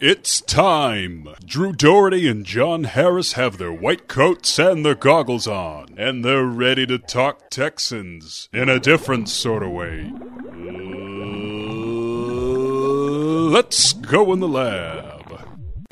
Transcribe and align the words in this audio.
It's 0.00 0.40
time! 0.42 1.28
Drew 1.44 1.72
Doherty 1.72 2.28
and 2.28 2.46
John 2.46 2.84
Harris 2.84 3.32
have 3.32 3.58
their 3.58 3.72
white 3.72 4.06
coats 4.06 4.58
and 4.58 4.84
their 4.84 4.94
goggles 4.94 5.48
on, 5.48 5.94
and 5.96 6.24
they're 6.24 6.44
ready 6.44 6.86
to 6.86 6.98
talk 6.98 7.50
Texans 7.50 8.48
in 8.52 8.68
a 8.68 8.78
different 8.78 9.28
sort 9.28 9.62
of 9.62 9.72
way. 9.72 10.12
Uh, 10.52 10.64
let's 13.50 13.92
go 13.92 14.32
in 14.32 14.40
the 14.40 14.48
lab. 14.48 15.17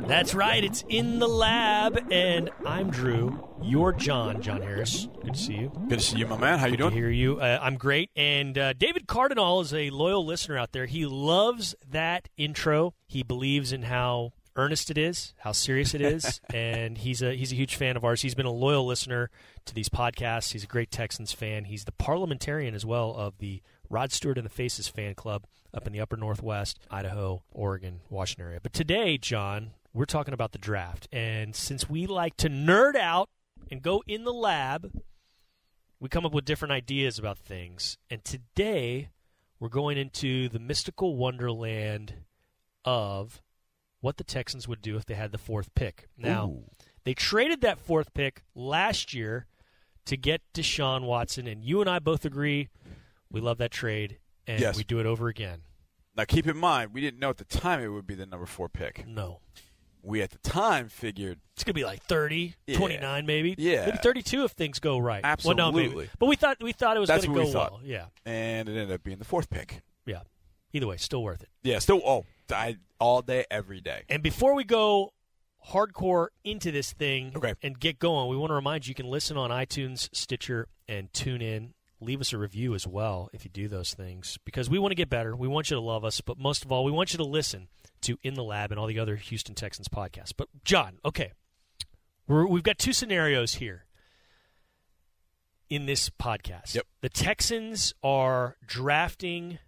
That's 0.06 0.34
right. 0.34 0.62
It's 0.62 0.84
in 0.88 1.18
the 1.18 1.26
lab, 1.26 2.12
and 2.12 2.48
I'm 2.64 2.90
Drew. 2.90 3.44
You're 3.60 3.92
John. 3.92 4.40
John 4.40 4.62
Harris. 4.62 5.08
Good 5.24 5.34
to 5.34 5.40
see 5.40 5.54
you. 5.54 5.72
Good 5.88 5.98
to 5.98 6.04
see 6.04 6.18
you, 6.18 6.28
my 6.28 6.38
man. 6.38 6.60
How 6.60 6.66
you 6.66 6.76
doing? 6.76 6.90
Good 6.90 6.94
to 6.94 7.00
hear 7.00 7.10
you. 7.10 7.40
Uh, 7.40 7.58
I'm 7.60 7.76
great. 7.76 8.10
And 8.14 8.56
uh, 8.56 8.72
David 8.74 9.08
Cardinal 9.08 9.60
is 9.60 9.74
a 9.74 9.90
loyal 9.90 10.24
listener 10.24 10.56
out 10.56 10.70
there. 10.70 10.86
He 10.86 11.06
loves 11.06 11.74
that 11.90 12.28
intro. 12.36 12.94
He 13.08 13.24
believes 13.24 13.72
in 13.72 13.82
how 13.82 14.32
earnest 14.54 14.92
it 14.92 14.96
is, 14.96 15.34
how 15.38 15.50
serious 15.50 15.92
it 15.92 16.00
is, 16.00 16.40
and 16.54 16.98
he's 16.98 17.20
a 17.20 17.34
he's 17.34 17.50
a 17.50 17.56
huge 17.56 17.74
fan 17.74 17.96
of 17.96 18.04
ours. 18.04 18.22
He's 18.22 18.36
been 18.36 18.46
a 18.46 18.52
loyal 18.52 18.86
listener 18.86 19.28
to 19.64 19.74
these 19.74 19.88
podcasts. 19.88 20.52
He's 20.52 20.62
a 20.64 20.68
great 20.68 20.92
Texans 20.92 21.32
fan. 21.32 21.64
He's 21.64 21.84
the 21.84 21.92
parliamentarian 21.92 22.76
as 22.76 22.86
well 22.86 23.12
of 23.12 23.38
the 23.38 23.60
Rod 23.90 24.12
Stewart 24.12 24.38
and 24.38 24.44
the 24.44 24.50
Faces 24.50 24.86
fan 24.86 25.14
club 25.14 25.46
up 25.74 25.86
in 25.86 25.92
the 25.92 26.00
upper 26.00 26.16
northwest, 26.16 26.78
Idaho, 26.92 27.42
Oregon, 27.52 28.00
Washington 28.08 28.46
area. 28.46 28.60
But 28.62 28.72
today, 28.72 29.18
John, 29.18 29.72
we're 29.96 30.04
talking 30.04 30.34
about 30.34 30.52
the 30.52 30.58
draft. 30.58 31.08
And 31.10 31.56
since 31.56 31.88
we 31.88 32.06
like 32.06 32.36
to 32.38 32.48
nerd 32.48 32.96
out 32.96 33.28
and 33.70 33.82
go 33.82 34.02
in 34.06 34.24
the 34.24 34.32
lab, 34.32 34.92
we 35.98 36.08
come 36.08 36.26
up 36.26 36.32
with 36.32 36.44
different 36.44 36.72
ideas 36.72 37.18
about 37.18 37.38
things. 37.38 37.96
And 38.10 38.22
today, 38.24 39.08
we're 39.58 39.70
going 39.70 39.96
into 39.96 40.48
the 40.50 40.58
mystical 40.58 41.16
wonderland 41.16 42.14
of 42.84 43.42
what 44.00 44.18
the 44.18 44.24
Texans 44.24 44.68
would 44.68 44.82
do 44.82 44.96
if 44.96 45.06
they 45.06 45.14
had 45.14 45.32
the 45.32 45.38
fourth 45.38 45.74
pick. 45.74 46.08
Now, 46.18 46.58
they 47.04 47.14
traded 47.14 47.62
that 47.62 47.78
fourth 47.78 48.12
pick 48.12 48.42
last 48.54 49.14
year 49.14 49.46
to 50.04 50.16
get 50.16 50.42
Deshaun 50.54 51.04
Watson, 51.04 51.46
and 51.46 51.64
you 51.64 51.80
and 51.80 51.88
I 51.88 51.98
both 51.98 52.24
agree 52.24 52.68
we 53.30 53.40
love 53.40 53.58
that 53.58 53.70
trade, 53.72 54.18
and 54.46 54.60
Yes. 54.60 54.76
we 54.76 54.84
do 54.84 55.00
it 55.00 55.06
over 55.06 55.28
again. 55.28 55.62
Now, 56.14 56.24
keep 56.24 56.46
in 56.46 56.56
mind, 56.56 56.92
we 56.94 57.00
didn't 57.00 57.18
know 57.18 57.30
at 57.30 57.38
the 57.38 57.44
time 57.44 57.80
it 57.80 57.88
would 57.88 58.06
be 58.06 58.14
the 58.14 58.26
number 58.26 58.46
four 58.46 58.68
pick. 58.68 59.06
No. 59.06 59.40
We 60.06 60.22
at 60.22 60.30
the 60.30 60.38
time 60.38 60.88
figured 60.88 61.40
It's 61.54 61.64
going 61.64 61.70
to 61.72 61.80
be 61.80 61.84
like 61.84 62.02
30, 62.04 62.54
Yeah. 62.66 62.76
29 62.78 63.26
maybe. 63.26 63.54
Yeah. 63.58 63.86
Maybe 63.86 63.98
32 63.98 64.44
if 64.44 64.52
things 64.52 64.78
go 64.78 64.98
right. 64.98 65.22
Well, 65.44 65.54
no, 65.56 65.72
maybe. 65.72 65.84
Absolutely. 65.86 66.10
But 66.18 66.26
we 66.26 66.36
thought 66.36 66.56
we 66.62 66.72
thought 66.72 66.96
it 66.96 67.00
was 67.00 67.08
going 67.10 67.22
to 67.22 67.26
go 67.28 67.32
we 67.44 67.52
thought. 67.52 67.72
well. 67.72 67.80
Yeah. 67.84 68.06
and 68.24 68.68
it 68.68 68.72
ended 68.72 68.92
up 68.92 69.02
being 69.02 69.18
the 69.18 69.24
fourth 69.24 69.50
pick. 69.50 69.82
Yeah. 70.06 70.20
Either 70.72 70.86
way, 70.86 70.96
still 70.96 71.22
worth 71.22 71.42
it. 71.42 71.48
Yeah, 71.62 71.78
still, 71.80 72.00
oh, 72.04 72.24
I, 72.50 72.76
all 73.00 73.22
day, 73.22 73.44
every 73.50 73.80
day. 73.80 74.02
And 74.08 74.22
before 74.22 74.54
we 74.54 74.62
go 74.64 75.12
hardcore 75.68 76.28
into 76.44 76.70
this 76.70 76.92
thing 76.92 77.32
Okay. 77.34 77.54
and 77.62 77.78
get 77.78 77.98
going, 77.98 78.28
we 78.28 78.36
want 78.36 78.50
to 78.50 78.54
remind 78.54 78.86
you 78.86 78.90
you 78.90 78.94
can 78.94 79.06
listen 79.06 79.36
on 79.36 79.50
iTunes, 79.50 80.08
Stitcher, 80.12 80.68
and 80.88 81.12
TuneIn. 81.12 81.70
Leave 82.00 82.20
us 82.20 82.32
a 82.32 82.38
review 82.38 82.74
as 82.74 82.86
well 82.86 83.30
if 83.32 83.44
you 83.44 83.50
do 83.50 83.68
those 83.68 83.94
things 83.94 84.38
because 84.44 84.68
we 84.68 84.78
want 84.78 84.90
to 84.90 84.96
get 84.96 85.08
better. 85.08 85.34
We 85.34 85.48
want 85.48 85.70
you 85.70 85.76
to 85.76 85.80
love 85.80 86.04
us, 86.04 86.20
but 86.20 86.38
most 86.38 86.64
of 86.64 86.70
all, 86.70 86.84
we 86.84 86.92
want 86.92 87.12
you 87.12 87.16
to 87.16 87.24
listen 87.24 87.68
to 88.06 88.18
In 88.22 88.34
the 88.34 88.42
Lab 88.44 88.70
and 88.72 88.80
all 88.80 88.86
the 88.86 88.98
other 88.98 89.16
Houston 89.16 89.54
Texans 89.54 89.88
podcasts. 89.88 90.32
But, 90.36 90.48
John, 90.64 90.98
okay, 91.04 91.32
We're, 92.26 92.46
we've 92.46 92.62
got 92.62 92.78
two 92.78 92.92
scenarios 92.92 93.54
here 93.54 93.84
in 95.68 95.86
this 95.86 96.10
podcast. 96.10 96.74
Yep. 96.74 96.86
The 97.02 97.08
Texans 97.08 97.94
are 98.02 98.56
drafting 98.66 99.58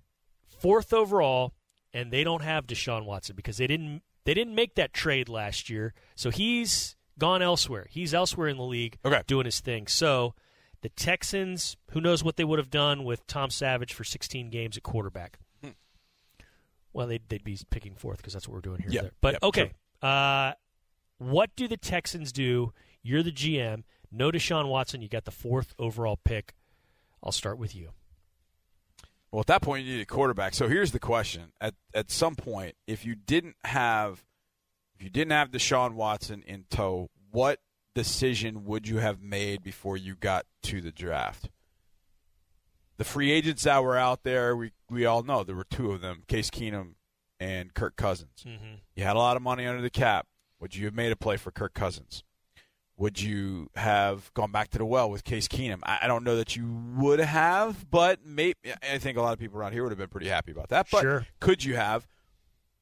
fourth 0.46 0.92
overall, 0.92 1.54
and 1.92 2.12
they 2.12 2.24
don't 2.24 2.42
have 2.42 2.66
Deshaun 2.66 3.04
Watson 3.04 3.34
because 3.36 3.56
they 3.56 3.66
didn't 3.66 4.02
they 4.24 4.34
didn't 4.34 4.54
make 4.54 4.74
that 4.74 4.92
trade 4.92 5.28
last 5.28 5.70
year. 5.70 5.94
So 6.14 6.30
he's 6.30 6.96
gone 7.18 7.40
elsewhere. 7.40 7.86
He's 7.90 8.12
elsewhere 8.12 8.48
in 8.48 8.58
the 8.58 8.62
league 8.64 8.98
Okay. 9.04 9.22
doing 9.26 9.46
his 9.46 9.60
thing. 9.60 9.86
So 9.86 10.34
the 10.82 10.90
Texans, 10.90 11.76
who 11.92 12.00
knows 12.00 12.22
what 12.22 12.36
they 12.36 12.44
would 12.44 12.58
have 12.58 12.70
done 12.70 13.04
with 13.04 13.26
Tom 13.26 13.48
Savage 13.50 13.92
for 13.94 14.04
16 14.04 14.50
games 14.50 14.76
at 14.76 14.82
quarterback. 14.82 15.38
Well, 16.98 17.06
they'd, 17.06 17.22
they'd 17.28 17.44
be 17.44 17.56
picking 17.70 17.94
fourth 17.94 18.16
because 18.16 18.32
that's 18.32 18.48
what 18.48 18.54
we're 18.54 18.60
doing 18.60 18.80
here. 18.80 18.90
Yep. 18.90 19.02
There. 19.02 19.12
But 19.20 19.34
Yep, 19.34 19.42
okay, 19.44 19.72
uh, 20.02 20.54
what 21.18 21.54
do 21.54 21.68
the 21.68 21.76
Texans 21.76 22.32
do? 22.32 22.72
You're 23.04 23.22
the 23.22 23.30
GM. 23.30 23.84
No 24.10 24.32
Deshaun 24.32 24.66
Watson. 24.66 25.00
You 25.00 25.08
got 25.08 25.24
the 25.24 25.30
fourth 25.30 25.76
overall 25.78 26.18
pick. 26.24 26.54
I'll 27.22 27.30
start 27.30 27.56
with 27.56 27.72
you. 27.72 27.90
Well, 29.30 29.38
at 29.38 29.46
that 29.46 29.62
point, 29.62 29.86
you 29.86 29.94
need 29.94 30.02
a 30.02 30.06
quarterback. 30.06 30.54
So 30.54 30.66
here's 30.66 30.90
the 30.90 30.98
question: 30.98 31.52
at 31.60 31.76
at 31.94 32.10
some 32.10 32.34
point, 32.34 32.74
if 32.88 33.06
you 33.06 33.14
didn't 33.14 33.54
have, 33.62 34.24
if 34.96 35.04
you 35.04 35.08
didn't 35.08 35.30
have 35.30 35.52
Deshaun 35.52 35.92
Watson 35.92 36.42
in 36.48 36.64
tow, 36.68 37.10
what 37.30 37.60
decision 37.94 38.64
would 38.64 38.88
you 38.88 38.96
have 38.96 39.22
made 39.22 39.62
before 39.62 39.96
you 39.96 40.16
got 40.16 40.46
to 40.64 40.80
the 40.80 40.90
draft? 40.90 41.48
The 42.98 43.04
free 43.04 43.30
agents 43.30 43.62
that 43.62 43.82
were 43.82 43.96
out 43.96 44.22
there, 44.24 44.54
we 44.56 44.72
we 44.90 45.06
all 45.06 45.22
know 45.22 45.44
there 45.44 45.56
were 45.56 45.64
two 45.68 45.92
of 45.92 46.00
them: 46.00 46.22
Case 46.28 46.50
Keenum 46.50 46.94
and 47.40 47.72
Kirk 47.72 47.96
Cousins. 47.96 48.44
Mm-hmm. 48.46 48.74
You 48.96 49.04
had 49.04 49.16
a 49.16 49.20
lot 49.20 49.36
of 49.36 49.42
money 49.42 49.66
under 49.66 49.80
the 49.82 49.90
cap. 49.90 50.26
Would 50.60 50.74
you 50.74 50.84
have 50.86 50.94
made 50.94 51.12
a 51.12 51.16
play 51.16 51.36
for 51.36 51.50
Kirk 51.52 51.72
Cousins? 51.74 52.24
Would 52.96 53.22
you 53.22 53.70
have 53.76 54.34
gone 54.34 54.50
back 54.50 54.70
to 54.70 54.78
the 54.78 54.84
well 54.84 55.08
with 55.08 55.22
Case 55.22 55.46
Keenum? 55.46 55.78
I, 55.84 56.00
I 56.02 56.06
don't 56.08 56.24
know 56.24 56.34
that 56.34 56.56
you 56.56 56.66
would 56.96 57.20
have, 57.20 57.88
but 57.88 58.18
maybe 58.26 58.56
I 58.82 58.98
think 58.98 59.16
a 59.16 59.22
lot 59.22 59.32
of 59.32 59.38
people 59.38 59.56
around 59.60 59.72
here 59.72 59.84
would 59.84 59.92
have 59.92 59.98
been 59.98 60.08
pretty 60.08 60.26
happy 60.28 60.50
about 60.50 60.68
that. 60.70 60.88
But 60.90 61.02
Sure. 61.02 61.26
could 61.38 61.62
you 61.64 61.76
have? 61.76 62.08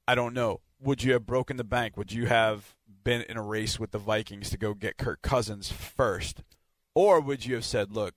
I 0.09 0.15
don't 0.15 0.33
know. 0.33 0.63
Would 0.81 1.03
you 1.03 1.13
have 1.13 1.27
broken 1.27 1.59
the 1.59 1.65
bank? 1.65 1.99
Would 1.99 2.13
you 2.13 2.25
have 2.27 2.75
been 3.05 3.23
in 3.29 3.37
a 3.37 3.43
race 3.43 3.79
with 3.79 3.91
the 3.91 3.99
Vikings 3.99 4.49
to 4.51 4.57
go 4.57 4.73
get 4.73 4.97
Kirk 4.97 5.21
Cousins 5.21 5.71
first, 5.71 6.43
or 6.95 7.21
would 7.21 7.45
you 7.45 7.55
have 7.55 7.65
said, 7.67 7.93
"Look, 7.93 8.15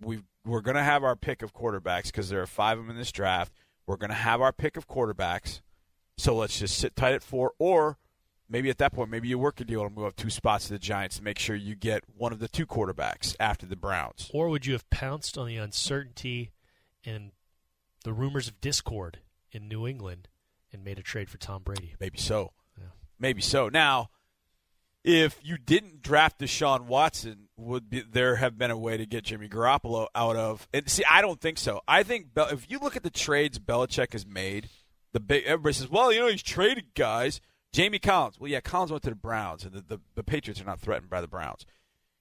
we 0.00 0.20
we're 0.46 0.60
going 0.60 0.76
to 0.76 0.82
have 0.82 1.04
our 1.04 1.16
pick 1.16 1.42
of 1.42 1.52
quarterbacks 1.52 2.06
because 2.06 2.28
there 2.28 2.40
are 2.40 2.46
five 2.46 2.78
of 2.78 2.84
them 2.84 2.90
in 2.90 2.96
this 2.96 3.12
draft. 3.12 3.52
We're 3.86 3.96
going 3.96 4.10
to 4.10 4.16
have 4.16 4.40
our 4.40 4.52
pick 4.52 4.76
of 4.76 4.88
quarterbacks, 4.88 5.60
so 6.16 6.34
let's 6.34 6.58
just 6.58 6.78
sit 6.78 6.96
tight 6.96 7.14
at 7.14 7.22
four, 7.22 7.52
or 7.58 7.98
maybe 8.48 8.70
at 8.70 8.78
that 8.78 8.92
point, 8.92 9.10
maybe 9.10 9.28
you 9.28 9.38
work 9.38 9.60
a 9.60 9.64
deal 9.64 9.84
and 9.84 9.94
move 9.94 10.06
up 10.06 10.16
two 10.16 10.30
spots 10.30 10.66
to 10.66 10.72
the 10.72 10.78
Giants 10.78 11.16
to 11.18 11.22
make 11.22 11.38
sure 11.38 11.56
you 11.56 11.74
get 11.74 12.04
one 12.16 12.32
of 12.32 12.38
the 12.38 12.48
two 12.48 12.66
quarterbacks 12.66 13.36
after 13.38 13.66
the 13.66 13.76
Browns. 13.76 14.30
Or 14.32 14.48
would 14.48 14.66
you 14.66 14.72
have 14.72 14.88
pounced 14.90 15.36
on 15.36 15.46
the 15.46 15.56
uncertainty 15.56 16.52
and 17.04 17.32
the 18.04 18.12
rumors 18.12 18.48
of 18.48 18.60
discord 18.60 19.18
in 19.52 19.68
New 19.68 19.86
England 19.86 20.28
and 20.72 20.84
made 20.84 20.98
a 20.98 21.02
trade 21.02 21.28
for 21.30 21.38
Tom 21.38 21.62
Brady? 21.62 21.94
Maybe 22.00 22.18
so. 22.18 22.52
Yeah. 22.78 22.88
Maybe 23.18 23.42
so. 23.42 23.68
Now, 23.68 24.10
if 25.06 25.38
you 25.42 25.56
didn't 25.56 26.02
draft 26.02 26.40
Deshaun 26.40 26.82
Watson, 26.86 27.48
would 27.56 27.88
be, 27.88 28.00
there 28.02 28.36
have 28.36 28.58
been 28.58 28.70
a 28.70 28.76
way 28.76 28.96
to 28.98 29.06
get 29.06 29.24
Jimmy 29.24 29.48
Garoppolo 29.48 30.08
out 30.14 30.36
of? 30.36 30.68
And 30.74 30.90
see, 30.90 31.04
I 31.10 31.22
don't 31.22 31.40
think 31.40 31.56
so. 31.58 31.80
I 31.88 32.02
think 32.02 32.34
Bel- 32.34 32.48
if 32.48 32.70
you 32.70 32.78
look 32.78 32.96
at 32.96 33.02
the 33.02 33.10
trades 33.10 33.58
Belichick 33.58 34.12
has 34.12 34.26
made, 34.26 34.68
the 35.12 35.20
big 35.20 35.44
everybody 35.44 35.72
says, 35.72 35.88
"Well, 35.88 36.12
you 36.12 36.20
know, 36.20 36.26
he's 36.28 36.42
traded 36.42 36.94
guys." 36.94 37.40
Jamie 37.72 37.98
Collins. 37.98 38.38
Well, 38.40 38.50
yeah, 38.50 38.60
Collins 38.60 38.90
went 38.90 39.02
to 39.04 39.10
the 39.10 39.16
Browns, 39.16 39.64
and 39.64 39.72
the, 39.74 39.80
the, 39.82 40.00
the 40.14 40.22
Patriots 40.24 40.60
are 40.60 40.64
not 40.64 40.80
threatened 40.80 41.10
by 41.10 41.20
the 41.20 41.26
Browns. 41.28 41.66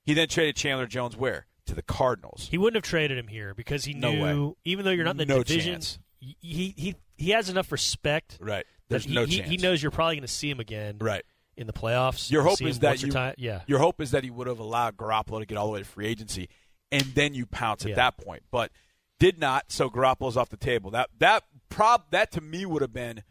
He 0.03 0.13
then 0.13 0.27
traded 0.27 0.55
Chandler 0.57 0.85
Jones 0.85 1.15
where 1.17 1.45
to 1.65 1.73
the 1.73 1.81
Cardinals. 1.81 2.47
He 2.51 2.57
wouldn't 2.57 2.75
have 2.75 2.89
traded 2.89 3.17
him 3.17 3.27
here 3.27 3.53
because 3.53 3.85
he 3.85 3.93
No 3.93 4.11
knew, 4.13 4.47
way. 4.49 4.53
even 4.65 4.85
though 4.85 4.91
you're 4.91 5.05
not 5.05 5.11
in 5.11 5.17
the 5.17 5.25
No 5.25 5.43
division, 5.43 5.73
chance. 5.73 5.99
he 6.19 6.73
he 6.77 6.95
he 7.17 7.29
has 7.31 7.49
enough 7.49 7.71
respect. 7.71 8.37
Right. 8.39 8.65
There's 8.89 9.05
he, 9.05 9.13
no 9.15 9.25
he, 9.25 9.37
chance. 9.37 9.49
he 9.49 9.57
knows 9.57 9.81
you're 9.81 9.91
probably 9.91 10.15
going 10.15 10.27
to 10.27 10.33
see 10.33 10.49
him 10.49 10.59
again 10.59 10.97
Right. 10.99 11.23
In 11.57 11.67
the 11.67 11.73
playoffs. 11.73 12.29
Your 12.31 12.43
hope 12.43 12.61
is 12.61 12.79
that 12.79 13.01
you, 13.01 13.11
yeah, 13.37 13.61
Your 13.67 13.79
hope 13.79 14.01
is 14.01 14.11
that 14.11 14.23
he 14.23 14.29
would 14.29 14.47
have 14.47 14.59
allowed 14.59 14.97
Garoppolo 14.97 15.39
to 15.39 15.45
get 15.45 15.57
all 15.57 15.67
the 15.67 15.73
way 15.73 15.79
to 15.79 15.85
free 15.85 16.07
agency, 16.07 16.49
and 16.91 17.01
then 17.03 17.33
you 17.33 17.45
pounce 17.45 17.83
at 17.85 17.89
Yeah. 17.89 17.95
that 17.95 18.17
point. 18.17 18.43
But 18.51 18.71
did 19.19 19.39
not, 19.39 19.71
so 19.71 19.89
Garoppolo's 19.89 20.35
off 20.37 20.49
the 20.49 20.57
table. 20.57 20.91
That 20.91 21.09
that 21.19 21.43
prob 21.69 22.03
that 22.11 22.31
to 22.33 22.41
me 22.41 22.65
would 22.65 22.81
have 22.81 22.93
been 22.93 23.23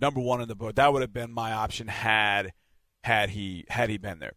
number 0.00 0.20
one 0.20 0.40
on 0.40 0.48
the 0.48 0.54
board. 0.56 0.76
That 0.76 0.92
would 0.92 1.02
have 1.02 1.12
been 1.12 1.30
my 1.30 1.52
option 1.52 1.86
had 1.88 2.52
had 3.04 3.30
he 3.30 3.64
had 3.68 3.88
he 3.90 3.98
been 3.98 4.18
there. 4.18 4.32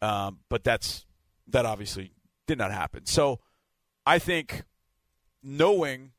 Um, 0.00 0.40
but 0.48 0.64
that's 0.64 1.04
that 1.48 1.66
obviously 1.66 2.12
did 2.46 2.56
not 2.58 2.72
happen. 2.72 3.04
So 3.06 3.40
I 4.06 4.18
think 4.18 4.64
knowing 5.42 6.12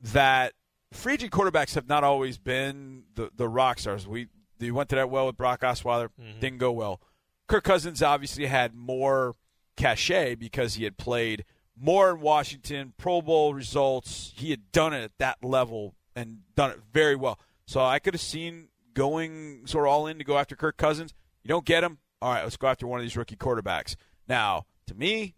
that 0.00 0.52
free 0.92 1.14
agent 1.14 1.32
quarterbacks 1.32 1.74
have 1.74 1.88
not 1.88 2.04
always 2.04 2.38
been 2.38 3.04
the, 3.14 3.30
the 3.34 3.48
rock 3.48 3.78
stars. 3.78 4.06
We 4.06 4.28
they 4.62 4.70
went 4.70 4.88
to 4.90 4.96
that 4.96 5.10
well 5.10 5.26
with 5.26 5.36
Brock 5.36 5.60
Osweiler, 5.62 6.08
mm-hmm. 6.20 6.40
didn't 6.40 6.58
go 6.58 6.72
well. 6.72 7.00
Kirk 7.48 7.64
Cousins 7.64 8.02
obviously 8.02 8.46
had 8.46 8.74
more 8.74 9.34
cachet 9.76 10.36
because 10.36 10.74
he 10.74 10.84
had 10.84 10.96
played 10.96 11.44
more 11.76 12.10
in 12.10 12.20
Washington, 12.20 12.92
Pro 12.96 13.20
Bowl 13.20 13.54
results. 13.54 14.32
He 14.36 14.50
had 14.50 14.70
done 14.72 14.92
it 14.92 15.02
at 15.02 15.18
that 15.18 15.42
level 15.42 15.94
and 16.14 16.38
done 16.54 16.70
it 16.70 16.80
very 16.92 17.16
well. 17.16 17.38
So 17.66 17.80
I 17.80 17.98
could 17.98 18.14
have 18.14 18.20
seen 18.20 18.68
going 18.94 19.66
sort 19.66 19.86
of 19.86 19.92
all 19.92 20.06
in 20.06 20.18
to 20.18 20.24
go 20.24 20.38
after 20.38 20.54
Kirk 20.54 20.76
Cousins. 20.76 21.14
You 21.42 21.48
don't 21.48 21.64
get 21.64 21.82
him. 21.82 21.98
All 22.20 22.32
right, 22.32 22.42
let's 22.42 22.56
go 22.56 22.68
after 22.68 22.86
one 22.86 23.00
of 23.00 23.04
these 23.04 23.16
rookie 23.16 23.36
quarterbacks. 23.36 23.96
Now, 24.28 24.66
to 24.86 24.94
me, 24.94 25.34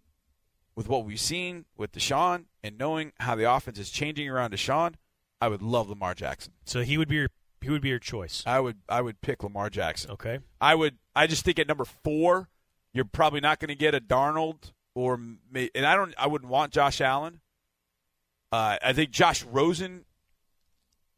with 0.75 0.89
what 0.89 1.05
we've 1.05 1.21
seen 1.21 1.65
with 1.77 1.93
Deshaun 1.93 2.47
and 2.63 2.77
knowing 2.77 3.13
how 3.21 3.35
the 3.35 3.51
offense 3.51 3.79
is 3.79 3.91
changing 3.91 4.29
around 4.29 4.53
Deshaun, 4.53 4.95
I 5.41 5.49
would 5.49 5.63
love 5.63 5.89
Lamar 5.89 6.15
Jackson. 6.15 6.53
So 6.65 6.83
he 6.83 6.99
would 6.99 7.09
be 7.09 7.17
your 7.17 7.29
he 7.65 7.71
would 7.71 7.83
be 7.83 7.89
your 7.89 7.99
choice. 7.99 8.43
I 8.47 8.61
would 8.61 8.77
I 8.89 9.01
would 9.01 9.21
pick 9.21 9.43
Lamar 9.43 9.71
Jackson. 9.71 10.13
Okay. 10.13 10.39
I 10.61 10.75
would 10.75 10.99
I 11.15 11.27
just 11.27 11.45
think 11.45 11.59
at 11.59 11.67
number 11.67 11.85
four, 11.85 12.49
you're 12.93 13.05
probably 13.05 13.41
not 13.41 13.59
going 13.59 13.69
to 13.69 13.75
get 13.75 13.95
a 13.95 14.01
Darnold 14.01 14.73
or 14.95 15.15
and 15.15 15.87
I 15.87 15.97
don't 15.97 16.15
I 16.19 16.27
wouldn't 16.27 16.51
want 16.51 16.73
Josh 16.73 17.01
Allen. 17.01 17.41
Uh, 18.53 18.77
I 18.83 18.93
think 18.93 19.11
Josh 19.11 19.43
Rosen. 19.45 20.05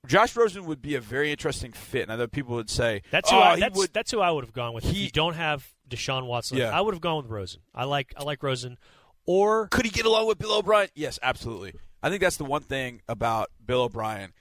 Josh 0.07 0.37
Rosen 0.37 0.67
would 0.67 0.81
be 0.81 0.95
a 0.95 1.01
very 1.01 1.31
interesting 1.33 1.73
fit. 1.73 2.03
And 2.05 2.13
I 2.13 2.17
know 2.17 2.29
people 2.29 2.55
would 2.55 2.71
say 2.71 3.03
That's 3.11 3.29
who 3.29 3.37
oh, 3.37 3.41
I, 3.41 3.59
that's, 3.59 3.77
would, 3.77 3.93
that's 3.93 4.11
who 4.13 4.21
I 4.21 4.31
would 4.31 4.45
have 4.45 4.53
gone 4.53 4.73
with. 4.73 4.85
if 4.85 4.93
He- 4.93 5.05
you 5.05 5.11
don't 5.11 5.35
have 5.35 5.69
Deshaun 5.89 6.27
Watson, 6.27 6.59
Yeah. 6.59 6.71
I 6.71 6.81
would 6.81 6.95
have 6.95 7.01
gone 7.01 7.17
with 7.23 7.27
Rosen. 7.27 7.61
I 7.75 7.85
like 7.85 8.15
I 8.17 8.23
like 8.23 8.43
Rosen. 8.43 8.79
Or 9.27 9.67
Could 9.69 9.85
he 9.85 9.91
get 9.91 10.07
along 10.07 10.29
with 10.29 10.39
Bill 10.39 10.53
O'Brien? 10.53 10.89
Yes, 10.95 11.19
absolutely. 11.23 11.75
I 12.03 12.09
think 12.09 12.21
that's 12.23 12.37
the 12.37 12.45
one 12.45 12.63
thing 12.63 13.03
about 13.09 13.51
Bill 13.65 13.83
O'Brien 13.83 14.33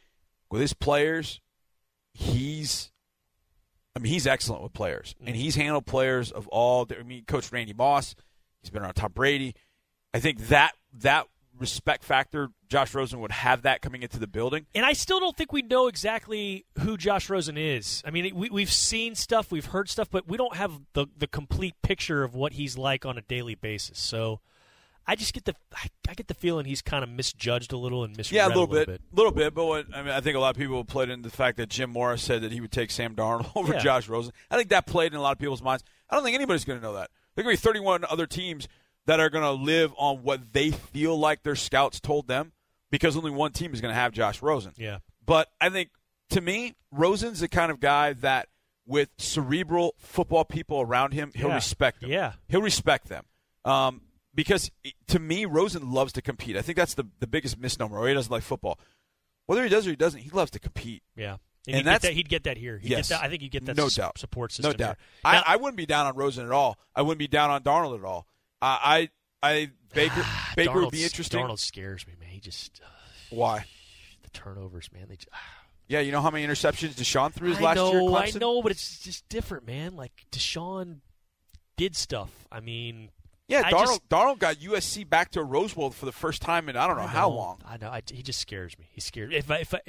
with 0.52 0.62
his 0.62 0.74
players. 0.74 1.42
He's, 2.18 2.92
I 3.96 4.00
mean, 4.00 4.12
he's 4.12 4.26
excellent 4.26 4.64
with 4.64 4.74
players, 4.74 5.16
and 5.20 5.30
mm-hmm. 5.30 5.36
he's 5.36 5.56
handled 5.56 5.86
players 5.86 6.32
of 6.32 6.48
all. 6.48 6.88
I 6.98 7.04
mean, 7.04 7.26
Coach 7.26 7.52
Randy 7.52 7.74
Moss. 7.74 8.16
He's 8.62 8.70
been 8.70 8.82
around 8.82 8.94
Tom 8.94 9.12
Brady. 9.12 9.54
I 10.14 10.20
think 10.20 10.48
that 10.48 10.72
that 11.02 11.28
respect 11.60 12.04
factor, 12.04 12.50
Josh 12.70 12.94
Rosen 12.94 13.20
would 13.20 13.32
have 13.32 13.64
that 13.64 13.82
coming 13.82 14.02
into 14.02 14.18
the 14.18 14.28
building. 14.28 14.66
And 14.74 14.86
I 14.86 14.94
still 14.94 15.20
don't 15.20 15.36
think 15.36 15.52
we 15.52 15.62
know 15.62 15.88
exactly 15.88 16.66
who 16.80 16.98
Josh 16.98 17.30
Rosen 17.30 17.58
is. 17.58 18.02
I 18.06 18.12
mean, 18.12 18.34
we, 18.36 18.50
we've 18.50 18.72
seen 18.72 19.16
stuff, 19.16 19.52
we've 19.52 19.66
heard 19.66 19.90
stuff, 19.90 20.10
but 20.10 20.28
we 20.28 20.38
don't 20.38 20.56
have 20.56 20.80
the 20.94 21.08
the 21.18 21.28
complete 21.28 21.76
picture 21.82 22.24
of 22.24 22.34
what 22.34 22.54
he's 22.54 22.78
like 22.78 23.06
on 23.06 23.18
a 23.18 23.22
daily 23.22 23.56
basis. 23.56 24.00
So 24.00 24.40
I 25.08 25.16
just 25.16 25.34
get 25.34 25.46
the 25.46 25.56
I, 25.74 25.88
I 26.10 26.14
get 26.16 26.28
the 26.28 26.34
feeling 26.34 26.66
he's 26.66 26.82
kind 26.82 27.04
of 27.04 27.10
misjudged 27.10 27.72
a 27.74 27.78
little 27.78 28.04
and 28.04 28.16
misread 28.18 28.36
Yeah, 28.38 28.48
a 28.48 28.50
little, 28.50 28.66
bit. 28.68 28.88
bit, 28.88 29.02
little 29.12 29.32
bit. 29.32 29.54
But 29.54 29.66
what, 29.66 29.86
I 29.94 30.02
mean, 30.02 30.12
I 30.12 30.20
think 30.22 30.36
a 30.36 30.40
lot 30.40 30.56
of 30.56 30.58
people 30.58 30.84
played 30.84 31.10
into 31.10 31.30
the 31.30 31.36
fact 31.36 31.58
that 31.58 31.70
Jim 31.70 31.92
Mora 31.92 32.18
said 32.18 32.42
that 32.42 32.52
he 32.52 32.60
would 32.62 32.72
take 32.72 32.90
Sam 32.92 33.16
Darnold 33.16 33.52
over 33.56 33.74
Yeah. 33.74 33.80
Josh 33.80 34.08
Rosen. 34.10 34.34
I 34.50 34.58
think 34.58 34.70
that 34.70 34.88
played 34.88 35.12
in 35.14 35.20
a 35.20 35.22
lot 35.22 35.34
of 35.34 35.40
people's 35.40 35.62
minds. 35.62 35.84
I 36.10 36.16
don't 36.16 36.24
think 36.24 36.36
anybody's 36.36 36.66
going 36.66 36.80
to 36.80 36.84
know 36.84 36.94
that. 36.94 37.10
There 37.36 37.44
are 37.44 37.46
going 37.46 37.56
to 37.56 37.62
be 37.62 37.68
31 37.68 38.06
other 38.10 38.26
teams 38.28 38.68
that 39.06 39.20
are 39.20 39.30
going 39.30 39.44
to 39.44 39.52
live 39.52 39.94
on 39.98 40.24
what 40.24 40.54
they 40.54 40.72
feel 40.72 41.18
like 41.20 41.44
their 41.44 41.56
scouts 41.56 42.00
told 42.00 42.28
them, 42.28 42.52
because 42.90 43.16
only 43.16 43.30
one 43.32 43.52
team 43.52 43.74
is 43.74 43.82
going 43.82 43.94
to 43.94 44.00
have 44.00 44.12
Josh 44.12 44.42
Rosen. 44.42 44.72
Yeah. 44.78 45.00
But 45.26 45.50
I 45.62 45.70
think 45.70 45.90
to 46.32 46.42
me, 46.42 46.74
Rosen's 46.92 47.40
the 47.42 47.48
kind 47.48 47.72
of 47.72 47.80
guy 47.80 48.14
that 48.14 48.48
with 48.88 49.10
cerebral 49.18 49.94
football 50.00 50.46
people 50.46 50.82
around 50.82 51.12
him, 51.14 51.32
he'll 51.36 51.50
Yeah. 51.50 51.56
respect 51.56 52.02
them. 52.02 52.10
Yeah. 52.12 52.34
He'll 52.48 52.62
respect 52.64 53.08
them. 53.10 53.26
Um, 53.64 54.02
because 54.36 54.70
to 55.08 55.18
me, 55.20 55.46
Rosen 55.46 55.92
loves 55.92 56.14
to 56.14 56.22
compete. 56.22 56.56
I 56.58 56.62
think 56.62 56.78
that's 56.78 56.94
the, 56.94 57.06
the 57.20 57.28
biggest 57.28 57.58
misnomer. 57.58 57.98
Or 57.98 58.08
he 58.08 58.14
doesn't 58.14 58.32
like 58.32 58.44
football. 58.44 58.80
Whether 59.48 59.64
he 59.64 59.70
does 59.70 59.88
or 59.88 59.92
he 59.92 59.96
doesn't, 59.96 60.20
he 60.20 60.30
loves 60.30 60.52
to 60.52 60.60
compete. 60.60 61.02
Yeah. 61.16 61.38
And 61.68 61.78
he'd, 61.78 61.84
get 61.84 61.86
that's- 61.86 62.02
that, 62.04 62.14
he'd 62.14 62.30
get 62.30 62.44
that 62.44 62.58
here. 62.58 62.78
He'd 62.78 62.90
Yes. 62.92 63.10
get 63.10 63.16
that, 63.20 63.26
I 63.26 63.30
think 63.30 63.42
he'd 63.42 63.52
get 63.52 63.66
that 63.66 63.78
No 63.78 63.86
s- 63.86 63.96
doubt. 63.96 64.18
support 64.20 64.52
system. 64.52 64.72
No 64.72 64.78
doubt. 64.78 64.98
Now- 65.24 65.30
I, 65.32 65.44
I 65.54 65.56
wouldn't 65.56 65.78
be 65.78 65.86
down 65.86 66.06
on 66.06 66.16
Rosen 66.16 66.46
at 66.46 66.52
all. 66.52 66.78
I 66.96 67.02
wouldn't 67.02 67.20
be 67.20 67.28
down 67.28 67.50
on 67.50 67.64
Darnold 67.64 67.98
at 67.98 68.06
all. 68.06 68.28
I, 68.62 69.10
I, 69.44 69.50
I 69.52 69.72
Baker, 69.94 70.24
Baker 70.56 70.82
would 70.82 70.92
be 70.92 71.04
interesting. 71.04 71.42
Darnold 71.44 71.60
scares 71.60 72.06
me, 72.06 72.14
man. 72.20 72.30
He 72.30 72.40
just 72.40 72.82
uh, 72.84 72.88
Why? 73.30 73.66
the 74.24 74.30
turnovers, 74.32 74.90
man. 74.92 75.06
They 75.10 75.16
just, 75.16 75.30
Yeah, 75.88 76.02
you 76.02 76.12
know 76.12 76.22
how 76.22 76.30
many 76.32 76.46
interceptions 76.46 76.90
Deshaun 76.94 77.32
threw 77.34 77.50
his 77.50 77.60
I 77.60 77.62
last 77.62 77.76
know, 77.78 77.92
year 77.92 78.18
at 78.20 78.36
I 78.36 78.40
know, 78.40 78.62
but 78.62 78.72
it's 78.72 79.00
just 79.00 79.28
different, 79.30 79.66
man. 79.66 79.96
Like 79.96 80.26
Deshaun 80.32 80.98
did 81.78 81.96
stuff. 81.96 82.32
I 82.52 82.60
mean, 82.60 83.10
Yeah, 83.48 83.62
I 83.66 83.72
Darnold, 83.72 83.86
just- 83.86 84.10
Darnold 84.10 84.40
got 84.40 84.56
USC 84.58 85.08
back 85.08 85.30
to 85.32 85.44
Rose 85.44 85.74
Bowl 85.74 85.92
for 85.92 86.06
the 86.06 86.12
first 86.12 86.42
time 86.42 86.68
in 86.70 86.76
I 86.76 86.88
don't 86.88 86.98
know 86.98 87.04
I 87.04 87.08
how 87.08 87.30
long. 87.30 87.62
I 87.66 87.78
know. 87.78 87.90
I, 87.90 88.02
he 88.12 88.24
just 88.24 88.40
scares 88.40 88.78
me. 88.80 88.88
He 88.92 89.02
scares. 89.02 89.34
If 89.36 89.50
I, 89.52 89.58
if 89.60 89.74
I, 89.74 89.80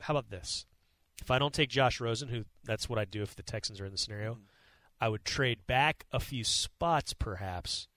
how 0.00 0.14
about 0.14 0.30
this? 0.30 0.64
If 1.20 1.30
I 1.30 1.38
don't 1.38 1.52
take 1.54 1.68
Josh 1.68 2.00
Rosen, 2.00 2.28
who 2.28 2.44
that's 2.64 2.88
what 2.88 2.98
I 2.98 3.04
do 3.04 3.22
if 3.22 3.36
the 3.36 3.42
Texans 3.42 3.80
are 3.80 3.84
in 3.86 3.92
the 3.92 3.98
scenario, 3.98 4.32
Mm-hmm. 4.34 4.42
I 5.00 5.08
would 5.08 5.24
trade 5.24 5.66
back 5.66 6.04
a 6.12 6.20
few 6.20 6.44
spots, 6.44 7.12
perhaps, 7.12 7.88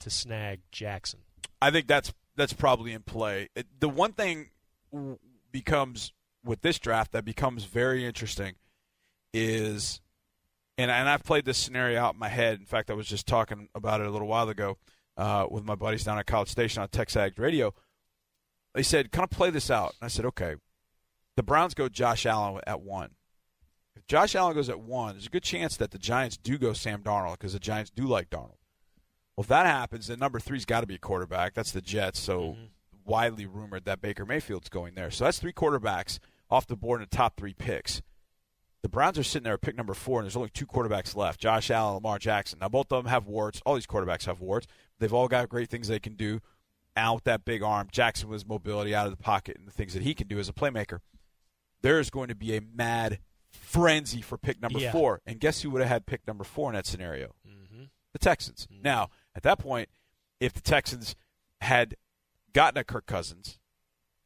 to 0.00 0.08
snag 0.08 0.60
Jackson. 0.72 1.20
I 1.60 1.70
think 1.70 1.86
that's 1.86 2.10
that's 2.36 2.54
probably 2.54 2.92
in 2.94 3.02
play. 3.02 3.50
It, 3.54 3.66
the 3.80 3.88
one 3.90 4.12
thing 4.12 4.48
becomes 5.52 6.12
with 6.42 6.62
this 6.62 6.78
draft 6.78 7.12
that 7.12 7.24
becomes 7.26 7.64
very 7.64 8.04
interesting 8.06 8.54
is, 9.34 10.00
and 10.78 10.90
and 10.90 11.08
I've 11.08 11.22
played 11.22 11.44
this 11.44 11.58
scenario 11.58 12.00
out 12.00 12.14
in 12.14 12.20
my 12.20 12.28
head. 12.28 12.58
In 12.58 12.66
fact, 12.66 12.90
I 12.90 12.94
was 12.94 13.06
just 13.06 13.26
talking 13.26 13.68
about 13.74 14.00
it 14.00 14.06
a 14.06 14.10
little 14.10 14.28
while 14.28 14.48
ago 14.48 14.78
uh, 15.16 15.46
with 15.50 15.64
my 15.64 15.74
buddies 15.74 16.04
down 16.04 16.18
at 16.18 16.26
College 16.26 16.50
Station 16.50 16.82
on 16.82 16.88
TexAgs 16.88 17.38
Radio. 17.38 17.74
They 18.74 18.82
said, 18.82 19.12
"Kind 19.12 19.24
of 19.24 19.30
play 19.30 19.50
this 19.50 19.70
out." 19.70 19.94
And 20.00 20.06
I 20.06 20.08
said, 20.08 20.24
"Okay." 20.26 20.56
The 21.36 21.42
Browns 21.42 21.74
go 21.74 21.88
Josh 21.88 22.26
Allen 22.26 22.60
at 22.64 22.80
one. 22.80 23.10
If 23.96 24.06
Josh 24.06 24.36
Allen 24.36 24.54
goes 24.54 24.68
at 24.68 24.80
one, 24.80 25.14
there's 25.14 25.26
a 25.26 25.30
good 25.30 25.42
chance 25.42 25.76
that 25.76 25.90
the 25.90 25.98
Giants 25.98 26.36
do 26.36 26.58
go 26.58 26.72
Sam 26.72 27.02
Darnold 27.02 27.32
because 27.32 27.54
the 27.54 27.58
Giants 27.58 27.90
do 27.90 28.06
like 28.06 28.30
Darnold. 28.30 28.58
Well, 29.36 29.42
if 29.42 29.48
that 29.48 29.66
happens, 29.66 30.06
then 30.06 30.20
number 30.20 30.38
three's 30.38 30.64
got 30.64 30.82
to 30.82 30.86
be 30.86 30.94
a 30.94 30.98
quarterback. 30.98 31.54
That's 31.54 31.72
the 31.72 31.80
Jets. 31.80 32.20
So 32.20 32.56
widely 33.04 33.46
rumored 33.46 33.84
that 33.84 34.00
Baker 34.00 34.24
Mayfield's 34.24 34.68
going 34.68 34.94
there. 34.94 35.10
So 35.10 35.24
that's 35.24 35.40
three 35.40 35.52
quarterbacks 35.52 36.18
off 36.50 36.66
the 36.66 36.76
board 36.76 37.00
in 37.00 37.08
the 37.10 37.16
top 37.16 37.36
three 37.36 37.54
picks. 37.54 38.00
The 38.84 38.90
Browns 38.90 39.18
are 39.18 39.22
sitting 39.22 39.44
there 39.44 39.54
at 39.54 39.62
pick 39.62 39.76
number 39.78 39.94
four, 39.94 40.20
and 40.20 40.26
there's 40.26 40.36
only 40.36 40.50
two 40.50 40.66
quarterbacks 40.66 41.16
left: 41.16 41.40
Josh 41.40 41.70
Allen, 41.70 41.94
Lamar 41.94 42.18
Jackson. 42.18 42.58
Now 42.60 42.68
both 42.68 42.92
of 42.92 43.02
them 43.02 43.10
have 43.10 43.26
warts. 43.26 43.62
All 43.64 43.74
these 43.76 43.86
quarterbacks 43.86 44.26
have 44.26 44.40
warts. 44.42 44.66
They've 44.98 45.12
all 45.12 45.26
got 45.26 45.48
great 45.48 45.70
things 45.70 45.88
they 45.88 45.98
can 45.98 46.16
do. 46.16 46.40
Out 46.94 47.24
that 47.24 47.46
big 47.46 47.62
arm, 47.62 47.88
Jackson 47.90 48.28
with 48.28 48.42
his 48.42 48.46
mobility 48.46 48.94
out 48.94 49.06
of 49.06 49.10
the 49.10 49.16
pocket, 49.22 49.56
and 49.56 49.66
the 49.66 49.72
things 49.72 49.94
that 49.94 50.02
he 50.02 50.12
can 50.12 50.26
do 50.28 50.38
as 50.38 50.50
a 50.50 50.52
playmaker. 50.52 51.00
There 51.80 51.98
is 51.98 52.10
going 52.10 52.28
to 52.28 52.34
be 52.34 52.54
a 52.56 52.60
mad 52.60 53.20
frenzy 53.50 54.20
for 54.20 54.36
pick 54.36 54.60
number 54.60 54.78
Yeah. 54.78 54.92
four. 54.92 55.22
And 55.24 55.40
guess 55.40 55.62
who 55.62 55.70
would 55.70 55.80
have 55.80 55.88
had 55.88 56.04
pick 56.04 56.26
number 56.26 56.44
four 56.44 56.68
in 56.68 56.74
that 56.74 56.84
scenario? 56.86 57.34
Mm-hmm. 57.48 57.84
the 58.12 58.18
Texans. 58.18 58.68
Now, 58.70 59.08
at 59.34 59.42
that 59.44 59.58
point, 59.58 59.88
if 60.40 60.52
the 60.52 60.60
Texans 60.60 61.16
had 61.62 61.96
gotten 62.52 62.78
a 62.78 62.84
Kirk 62.84 63.06
Cousins 63.06 63.58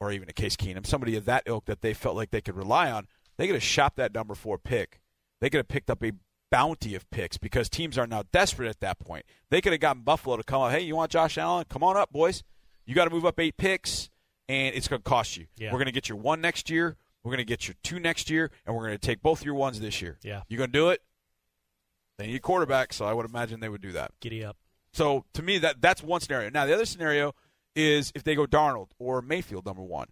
or 0.00 0.10
even 0.12 0.28
a 0.28 0.32
Case 0.32 0.56
Keenum, 0.56 0.84
somebody 0.84 1.14
of 1.16 1.24
that 1.26 1.44
ilk 1.46 1.64
that 1.66 1.80
they 1.80 1.94
felt 1.94 2.16
like 2.16 2.30
they 2.30 2.40
could 2.42 2.56
rely 2.56 2.90
on, 2.90 3.06
they 3.38 3.46
could 3.46 3.54
have 3.54 3.62
shopped 3.62 3.96
that 3.96 4.12
number 4.12 4.34
four 4.34 4.58
pick. 4.58 5.00
They 5.40 5.48
could 5.48 5.58
have 5.58 5.68
picked 5.68 5.88
up 5.88 6.02
a 6.04 6.12
bounty 6.50 6.94
of 6.94 7.08
picks 7.10 7.38
because 7.38 7.68
teams 7.68 7.96
are 7.96 8.06
now 8.06 8.24
desperate 8.32 8.68
at 8.68 8.80
that 8.80 8.98
point. 8.98 9.24
They 9.50 9.60
could 9.60 9.72
have 9.72 9.80
gotten 9.80 10.02
Buffalo 10.02 10.36
to 10.36 10.42
come 10.42 10.62
out, 10.62 10.72
hey, 10.72 10.80
you 10.80 10.96
want 10.96 11.10
Josh 11.10 11.38
Allen? 11.38 11.64
Come 11.68 11.82
on 11.82 11.96
up, 11.96 12.12
boys. 12.12 12.42
You 12.84 12.94
got 12.94 13.04
to 13.04 13.10
move 13.10 13.24
up 13.24 13.38
eight 13.38 13.56
picks, 13.56 14.10
and 14.48 14.74
it's 14.74 14.88
going 14.88 15.00
to 15.00 15.08
cost 15.08 15.36
you. 15.36 15.46
Yeah. 15.56 15.72
We're 15.72 15.78
going 15.78 15.86
to 15.86 15.92
get 15.92 16.08
your 16.08 16.18
one 16.18 16.40
next 16.40 16.70
year. 16.70 16.96
We're 17.22 17.30
going 17.30 17.38
to 17.38 17.44
get 17.44 17.68
your 17.68 17.74
two 17.82 18.00
next 18.00 18.30
year, 18.30 18.50
and 18.66 18.74
we're 18.74 18.86
going 18.86 18.98
to 18.98 19.06
take 19.06 19.22
both 19.22 19.44
your 19.44 19.54
ones 19.54 19.80
this 19.80 20.00
year. 20.00 20.18
Yeah. 20.22 20.42
You 20.48 20.56
going 20.56 20.70
to 20.70 20.78
do 20.78 20.88
it? 20.88 21.02
They 22.18 22.26
need 22.26 22.36
a 22.36 22.40
quarterback, 22.40 22.92
so 22.92 23.04
I 23.04 23.12
would 23.12 23.26
imagine 23.26 23.60
they 23.60 23.68
would 23.68 23.82
do 23.82 23.92
that. 23.92 24.12
Giddy 24.20 24.44
up. 24.44 24.56
So 24.92 25.24
to 25.34 25.42
me, 25.42 25.58
that 25.58 25.80
that's 25.80 26.02
one 26.02 26.20
scenario. 26.20 26.50
Now 26.50 26.66
the 26.66 26.74
other 26.74 26.86
scenario 26.86 27.34
is 27.76 28.10
if 28.14 28.24
they 28.24 28.34
go 28.34 28.46
Darnold 28.46 28.88
or 28.98 29.22
Mayfield 29.22 29.66
number 29.66 29.82
one. 29.82 30.08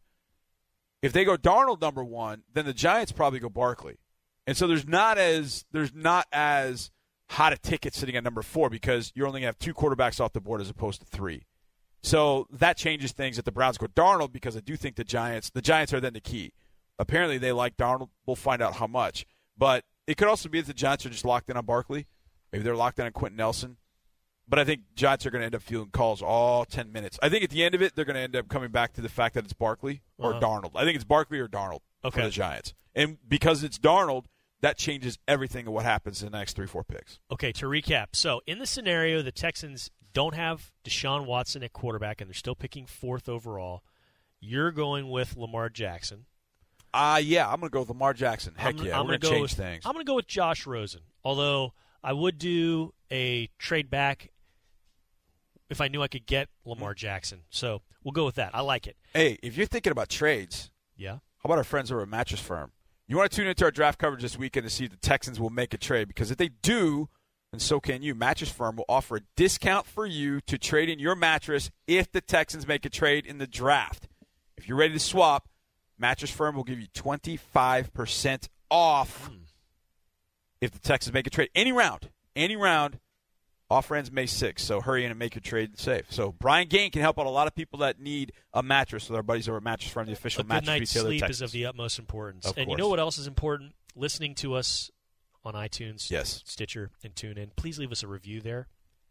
If 1.07 1.13
they 1.13 1.25
go 1.25 1.37
Darnold 1.37 1.81
number 1.81 2.03
one, 2.03 2.43
then 2.53 2.65
the 2.65 2.75
Giants 2.75 3.13
probably 3.13 3.39
go 3.39 3.49
Barkley, 3.49 3.99
and 4.45 4.57
so 4.57 4.67
there's 4.67 4.89
not 4.89 5.19
as 5.19 5.65
there's 5.71 5.95
not 5.95 6.27
as 6.33 6.91
hot 7.31 7.53
a 7.53 7.57
ticket 7.57 7.95
sitting 7.95 8.17
at 8.17 8.25
number 8.25 8.43
four 8.43 8.69
because 8.69 9.13
you're 9.15 9.29
only 9.29 9.39
going 9.39 9.53
to 9.53 9.57
have 9.57 9.59
two 9.61 9.73
quarterbacks 9.73 10.21
off 10.21 10.33
the 10.33 10.41
board 10.41 10.61
as 10.61 10.69
opposed 10.69 11.01
to 11.03 11.07
three. 11.07 11.47
So 12.03 12.49
that 12.51 12.77
changes 12.77 13.13
things. 13.13 13.39
If 13.39 13.45
the 13.45 13.53
Browns 13.53 13.79
go 13.79 13.87
Darnold, 13.87 14.33
because 14.33 14.57
I 14.57 14.61
do 14.61 14.75
think 14.75 14.97
the 14.97 15.05
Giants 15.05 15.49
the 15.51 15.63
Giants 15.63 15.95
are 15.95 16.01
then 16.01 16.13
the 16.13 16.21
key. 16.21 16.53
Apparently 16.99 17.39
they 17.39 17.53
like 17.53 17.77
Darnold. 17.77 18.09
We'll 18.27 18.35
find 18.35 18.61
out 18.61 18.75
how 18.75 18.89
much, 18.89 19.27
but 19.57 19.85
it 20.09 20.17
could 20.17 20.27
also 20.27 20.49
be 20.49 20.61
that 20.61 20.67
the 20.67 20.75
Giants 20.75 21.07
are 21.07 21.11
just 21.11 21.25
locked 21.25 21.49
in 21.49 21.57
on 21.57 21.67
Barkley. 21.67 22.09
Maybe 22.51 22.65
they're 22.65 22.75
locked 22.75 22.99
in 22.99 23.07
on 23.07 23.13
Quenton 23.13 23.37
Nelson. 23.37 23.77
But 24.49 24.59
I 24.61 24.65
think 24.65 24.83
Giants 24.95 25.27
are 25.27 25.31
going 25.31 25.41
to 25.41 25.47
end 25.47 25.55
up 25.57 25.63
fielding 25.63 25.91
calls 25.91 26.23
all 26.23 26.65
10 26.65 26.93
minutes. 26.93 27.19
I 27.21 27.29
think 27.29 27.43
at 27.43 27.51
the 27.51 27.65
end 27.65 27.75
of 27.75 27.83
it, 27.83 27.97
they're 27.97 28.05
going 28.05 28.15
to 28.15 28.21
end 28.21 28.37
up 28.37 28.49
coming 28.49 28.71
back 28.71 28.93
to 28.95 29.01
the 29.01 29.09
fact 29.09 29.35
that 29.35 29.45
it's 29.45 29.53
Barkley 29.53 30.03
or 30.19 30.35
Uh-huh. 30.35 30.41
Darnold. 30.41 30.73
I 30.77 30.85
think 30.85 30.95
it's 30.95 31.05
Barkley 31.05 31.41
or 31.41 31.49
Darnold 31.49 31.81
Okay. 32.05 32.21
for 32.21 32.27
the 32.27 32.31
Giants. 32.31 32.73
And 32.95 33.19
because 33.29 33.65
it's 33.65 33.79
Darnold, 33.79 34.27
that 34.61 34.79
changes 34.79 35.19
everything 35.27 35.67
of 35.67 35.73
what 35.73 35.85
happens 35.85 36.23
in 36.23 36.31
the 36.31 36.39
next 36.39 36.55
three, 36.55 36.67
four 36.69 36.85
picks. 36.85 37.19
Okay, 37.31 37.51
to 37.53 37.67
recap. 37.67 38.07
So, 38.13 38.41
in 38.47 38.59
the 38.61 38.67
scenario, 38.67 39.21
the 39.21 39.33
Texans 39.33 39.91
don't 40.13 40.35
have 40.35 40.71
Deshaun 40.85 41.27
Watson 41.27 41.63
at 41.65 41.73
quarterback 41.73 42.21
and 42.21 42.29
they're 42.31 42.35
still 42.35 42.55
picking 42.55 42.87
fourth 42.87 43.29
overall. 43.29 43.83
You're 44.41 44.71
going 44.71 45.11
with 45.11 45.37
Lamar 45.37 45.69
Jackson. 45.71 46.27
Uh, 46.95 47.21
yeah, 47.23 47.47
I'm 47.51 47.59
going 47.61 47.69
to 47.69 47.75
go 47.75 47.81
with 47.81 47.89
Lamar 47.91 48.15
Jackson. 48.15 48.55
Heck 48.57 48.79
I'm, 48.79 48.87
yeah, 48.87 48.99
I'm 48.99 49.07
we're 49.07 49.19
going 49.19 49.21
to 49.23 49.29
change 49.29 49.43
with, 49.43 49.53
things. 49.53 49.85
I'm 49.85 49.93
going 49.93 50.07
to 50.07 50.09
go 50.09 50.15
with 50.15 50.27
Josh 50.29 50.67
Rosen. 50.67 51.03
Although 51.25 51.75
I 52.03 52.13
would 52.13 52.39
do 52.39 52.95
a 53.13 53.49
trade 53.59 53.91
back 53.91 54.31
if 55.69 55.81
I 55.81 55.89
knew 55.89 56.03
I 56.03 56.09
could 56.09 56.27
get 56.27 56.49
Lamar 56.65 56.93
hmm. 56.93 56.97
Jackson. 56.97 57.43
So 57.51 57.83
we'll 58.05 58.13
go 58.13 58.25
with 58.25 58.37
that. 58.37 58.55
I 58.55 58.61
like 58.61 58.87
it. 58.87 58.97
hey, 59.15 59.39
if 59.43 59.57
you're 59.57 59.67
thinking 59.67 59.93
about 59.93 60.09
trades, 60.09 60.71
Yeah. 60.97 61.15
how 61.15 61.47
about 61.47 61.59
our 61.59 61.65
friends 61.65 61.91
over 61.91 62.03
at 62.03 62.09
Mattress 62.09 62.41
Firm? 62.41 62.73
You 63.09 63.17
want 63.17 63.31
to 63.31 63.37
tune 63.37 63.47
into 63.47 63.65
our 63.65 63.71
draft 63.71 63.99
coverage 63.99 64.23
this 64.23 64.37
weekend 64.37 64.65
to 64.65 64.71
see 64.71 64.85
if 64.85 64.91
the 64.91 64.97
Texans 64.97 65.39
will 65.39 65.51
make 65.51 65.73
a 65.73 65.79
trade 65.79 66.09
because 66.09 66.31
if 66.31 66.39
they 66.39 66.49
do, 66.49 67.09
and 67.53 67.63
so 67.63 67.79
can 67.81 68.03
you. 68.03 68.15
Mattress 68.15 68.51
Firm 68.51 68.77
will 68.77 68.85
offer 68.89 69.17
a 69.17 69.21
discount 69.37 69.87
for 69.87 70.05
you 70.07 70.41
to 70.43 70.59
trade 70.59 70.89
in 70.89 70.99
your 70.99 71.15
mattress 71.15 71.71
if 71.87 72.11
the 72.11 72.21
Texans 72.21 72.67
make 72.67 72.85
a 72.85 72.91
trade 72.91 73.25
in 73.25 73.39
the 73.39 73.47
draft. 73.47 74.09
If 74.57 74.69
you're 74.69 74.77
ready 74.77 74.95
to 74.95 75.01
swap, 75.01 75.49
Mattress 75.99 76.31
Firm 76.31 76.57
will 76.57 76.65
give 76.65 76.81
you 76.81 76.89
25% 76.89 78.49
off 78.71 79.27
hmm. 79.29 79.37
if 80.61 80.73
the 80.73 80.81
Texans 80.81 81.15
make 81.15 81.27
a 81.27 81.31
trade. 81.31 81.51
Any 81.55 81.73
round, 81.73 82.11
any 82.35 82.57
round, 82.57 82.99
offer 83.71 83.97
ends 83.97 84.11
May 84.13 84.25
6th. 84.25 84.61
So 84.61 84.81
hurry 84.81 85.05
in 85.05 85.11
and 85.11 85.19
make 85.19 85.35
your 85.35 85.43
trade 85.43 85.79
safe. 85.79 86.07
So 86.11 86.33
Brian 86.33 86.69
Gaine 86.69 86.91
can 86.91 87.03
help 87.03 87.19
out 87.19 87.27
a 87.27 87.31
lot 87.31 87.47
of 87.47 87.55
people 87.55 87.81
that 87.81 87.99
need 88.01 88.33
a 88.53 88.63
mattress 88.63 89.09
with 89.09 89.17
our 89.17 89.23
buddies 89.23 89.49
over 89.49 89.59
at 89.59 89.63
Mattress 89.63 89.91
Firm, 89.93 90.07
the 90.07 90.13
official 90.13 90.41
a 90.41 90.45
good 90.45 90.49
mattress 90.49 90.67
night's 90.69 90.95
retailer. 90.95 91.11
sleep 91.11 91.21
Texans. 91.21 91.37
is 91.39 91.43
of 91.43 91.53
the 91.53 91.67
utmost 91.67 91.99
importance. 91.99 92.47
Of 92.47 92.59
and 92.59 92.71
you 92.71 92.77
know 92.77 92.89
what 92.89 93.01
else 93.01 93.19
is 93.19 93.27
important? 93.27 93.75
Listening 93.95 94.35
to 94.37 94.55
us 94.55 94.91
on 95.45 95.55
iTunes, 95.55 96.11
Yes. 96.11 96.43
Stitcher, 96.45 96.91
and 97.05 97.15
TuneIn. 97.15 97.57
Please 97.57 97.79
leave 97.79 97.93
us 97.93 98.03
a 98.03 98.09
review 98.09 98.41
there 98.41 98.67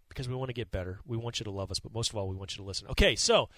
because 0.10 0.28
we 0.30 0.36
want 0.36 0.50
to 0.50 0.54
get 0.54 0.72
better. 0.72 1.00
We 1.06 1.18
want 1.18 1.40
you 1.40 1.44
to 1.46 1.52
love 1.52 1.72
us, 1.72 1.80
but 1.80 1.94
most 1.94 2.10
of 2.12 2.16
all, 2.16 2.28
we 2.28 2.36
want 2.36 2.52
you 2.54 2.58
to 2.58 2.68
listen. 2.68 2.88
Okay, 2.90 3.16
so 3.16 3.50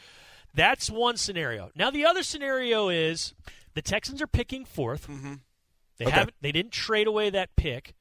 that's 0.54 0.90
one 0.90 1.18
scenario. 1.18 1.70
Now 1.76 1.90
the 1.92 2.06
other 2.06 2.24
scenario 2.24 2.90
is 2.90 3.34
the 3.74 3.82
Texans 3.82 4.22
are 4.22 4.28
picking 4.28 4.66
4th 4.66 5.08
Mm-hmm. 5.08 5.34
They 5.98 6.06
Okay. 6.06 6.16
haven't. 6.16 6.36
They 6.42 6.52
didn't 6.52 6.72
trade 6.72 7.08
away 7.08 7.32
that 7.32 7.56
pick, 7.56 7.96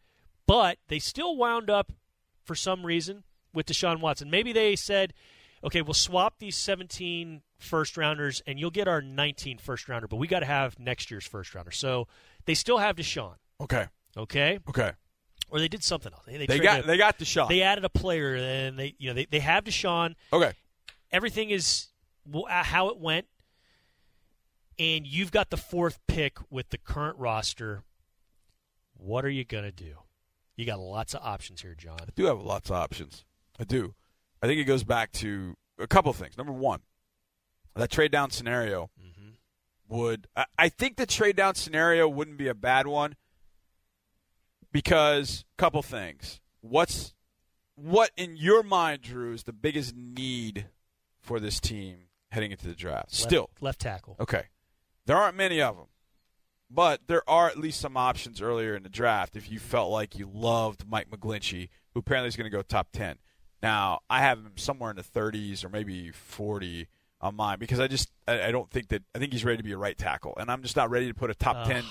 but 0.47 0.77
they 0.89 0.99
still 0.99 1.35
wound 1.37 1.71
up 1.71 1.93
for 2.47 2.55
some 2.55 2.87
reason 2.87 3.25
with 3.53 3.67
Deshaun 3.67 4.01
Watson. 4.01 4.31
Maybe 4.31 4.53
they 4.53 4.77
said, 4.77 5.13
"Okay, 5.65 5.83
we'll 5.83 5.95
swap 5.95 6.39
these 6.39 6.57
17 6.57 7.43
first 7.59 7.97
rounders, 7.97 8.43
and 8.47 8.59
you'll 8.61 8.71
get 8.71 8.87
our 8.89 9.03
19 9.03 9.59
first 9.59 9.89
rounder, 9.89 10.07
but 10.09 10.17
we 10.17 10.27
got 10.29 10.41
to 10.41 10.47
have 10.47 10.79
next 10.79 11.11
year's 11.11 11.27
first 11.27 11.55
rounder." 11.55 11.71
So 11.71 12.07
they 12.45 12.55
still 12.55 12.79
have 12.79 12.97
Deshaun. 12.97 13.37
Okay. 13.61 13.87
Okay, 14.17 14.59
Okay. 14.67 14.93
or 15.51 15.59
they 15.59 15.69
did 15.69 15.85
something 15.85 16.11
else. 16.13 16.23
They, 16.27 16.39
they, 16.39 16.47
They 16.47 16.59
got 16.59 16.81
a- 16.81 16.87
they 16.87 16.97
got 16.97 17.21
shot. 17.27 17.51
they 17.51 17.61
added 17.61 17.85
a 17.85 17.91
player, 17.91 18.35
and 18.35 18.79
they 18.79 18.95
you 18.99 19.09
know 19.09 19.15
they, 19.15 19.27
they 19.27 19.41
have 19.41 19.65
Deshaun. 19.65 20.15
okay. 20.33 20.53
Everything 21.13 21.51
is 21.51 21.89
uh, 22.35 22.63
how 22.65 22.89
it 22.89 22.99
went, 22.99 23.27
and 24.79 25.07
you've 25.07 25.31
got 25.31 25.51
the 25.51 25.57
fourth 25.57 25.99
pick 26.09 26.39
with 26.51 26.71
the 26.71 26.79
current 26.79 27.19
roster. 27.19 27.83
What 28.95 29.25
are 29.25 29.31
you 29.31 29.45
gonna 29.45 29.71
do? 29.73 29.97
You 30.57 30.65
got 30.65 30.81
lots 30.81 31.15
of 31.15 31.21
options 31.23 31.63
here, 31.63 31.75
John. 31.75 31.99
I 32.01 32.07
do 32.15 32.25
have 32.25 32.41
lots 32.41 32.71
of 32.71 32.77
options. 32.77 33.25
I 33.61 33.65
do. 33.65 33.95
I 34.43 34.47
think 34.47 34.59
it 34.61 34.65
goes 34.65 34.85
back 34.85 35.13
to 35.13 35.55
a 35.79 35.87
couple 35.87 36.13
things. 36.13 36.37
Number 36.39 36.53
one, 36.53 36.81
that 37.75 37.91
trade 37.91 38.11
down 38.11 38.31
scenario 38.31 38.91
mm-hmm. 39.01 39.31
would. 39.89 40.27
I, 40.35 40.47
I 40.59 40.69
think 40.69 40.97
the 40.97 41.07
trade 41.07 41.37
down 41.37 41.55
scenario 41.55 42.09
wouldn't 42.09 42.39
be 42.39 42.49
a 42.49 42.55
bad 42.55 42.87
one 42.87 43.17
because 44.73 45.45
a 45.59 45.61
couple 45.61 45.83
things. 45.83 46.41
What's 46.61 47.15
what 47.75 48.11
in 48.17 48.37
your 48.37 48.63
mind, 48.63 49.03
Drew, 49.03 49.35
is 49.35 49.43
the 49.43 49.53
biggest 49.53 49.95
need 49.95 50.67
for 51.21 51.39
this 51.39 51.61
team 51.61 52.09
heading 52.31 52.51
into 52.51 52.67
the 52.67 52.75
draft? 52.75 53.13
Left- 53.13 53.15
Still, 53.15 53.51
left 53.61 53.81
tackle. 53.81 54.17
Okay. 54.19 54.45
There 55.05 55.17
aren't 55.17 55.37
many 55.37 55.61
of 55.61 55.77
them. 55.77 55.87
But 56.77 57.07
there 57.07 57.29
are 57.29 57.49
at 57.49 57.57
least 57.57 57.81
some 57.81 57.97
options 57.97 58.43
earlier 58.43 58.77
in 58.77 58.83
the 58.83 58.91
draft 58.91 59.35
if 59.35 59.51
you 59.51 59.59
felt 59.59 59.91
like 59.91 60.19
you 60.19 60.31
loved 60.31 60.87
Mike 60.87 61.11
McGlinchey, 61.11 61.71
who 61.95 62.01
apparently 62.01 62.29
is 62.29 62.37
going 62.37 62.49
to 62.49 62.55
go 62.55 62.61
top 62.61 62.89
10. 62.93 63.17
Now, 63.63 64.01
I 64.11 64.21
have 64.21 64.39
him 64.39 64.53
somewhere 64.57 64.91
in 64.91 64.97
the 64.97 65.03
30s 65.03 65.65
or 65.65 65.71
maybe 65.71 66.11
40 66.11 66.87
on 67.23 67.35
mine 67.35 67.59
because 67.59 67.81
I 67.81 67.89
just 67.89 68.11
I, 68.29 68.49
I 68.49 68.51
don't 68.53 68.71
think 68.71 68.89
that 68.89 69.03
I 69.15 69.19
think 69.19 69.33
he's 69.33 69.43
ready 69.43 69.57
to 69.57 69.63
be 69.63 69.73
a 69.73 69.79
right 69.79 69.97
tackle 69.97 70.35
and 70.39 70.51
I'm 70.51 70.61
just 70.61 70.77
not 70.77 70.91
ready 70.91 71.09
to 71.09 71.15
put 71.15 71.31
a 71.31 71.35
top 71.35 71.57
Ugh. 71.61 71.67
10 71.67 71.85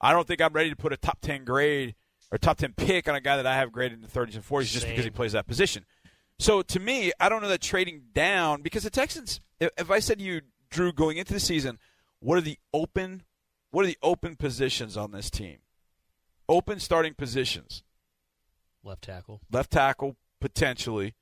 I 0.00 0.12
don't 0.12 0.26
think 0.26 0.40
I'm 0.40 0.52
ready 0.52 0.70
to 0.70 0.76
put 0.76 0.92
a 0.92 0.96
top 0.96 1.20
10 1.20 1.44
grade 1.44 1.94
or 2.32 2.38
top 2.38 2.58
10 2.58 2.72
pick 2.72 3.08
on 3.08 3.14
a 3.14 3.20
guy 3.20 3.36
that 3.36 3.46
I 3.46 3.54
have 3.54 3.70
graded 3.70 3.98
in 3.98 4.02
the 4.02 4.08
30s 4.08 4.34
and 4.34 4.44
40s 4.44 4.72
just 4.72 4.88
because 4.88 5.04
he 5.04 5.10
plays 5.10 5.32
that 5.32 5.46
position. 5.46 5.86
So 6.40 6.62
to 6.62 6.80
me, 6.80 7.12
I 7.20 7.28
don't 7.28 7.42
know 7.42 7.48
that 7.48 7.60
trading 7.60 8.02
down 8.12 8.62
because 8.62 8.82
the 8.82 8.90
Texans. 8.90 9.40
If, 9.60 9.70
if 9.78 9.90
I 9.92 10.00
said 10.00 10.18
to 10.18 10.24
you, 10.24 10.40
Drew, 10.70 10.92
going 10.92 11.18
into 11.18 11.32
the 11.32 11.38
season, 11.38 11.78
what 12.18 12.36
are 12.36 12.40
the 12.40 12.58
open, 12.74 13.22
what 13.72 13.84
are 13.84 13.88
the 13.88 13.98
open 14.02 14.36
positions 14.36 14.96
on 14.96 15.10
this 15.10 15.30
team? 15.30 15.58
Open 16.48 16.78
starting 16.78 17.14
positions: 17.14 17.82
Left 18.84 19.02
tackle. 19.02 19.40
left 19.50 19.72
tackle 19.72 20.16
potentially, 20.40 21.14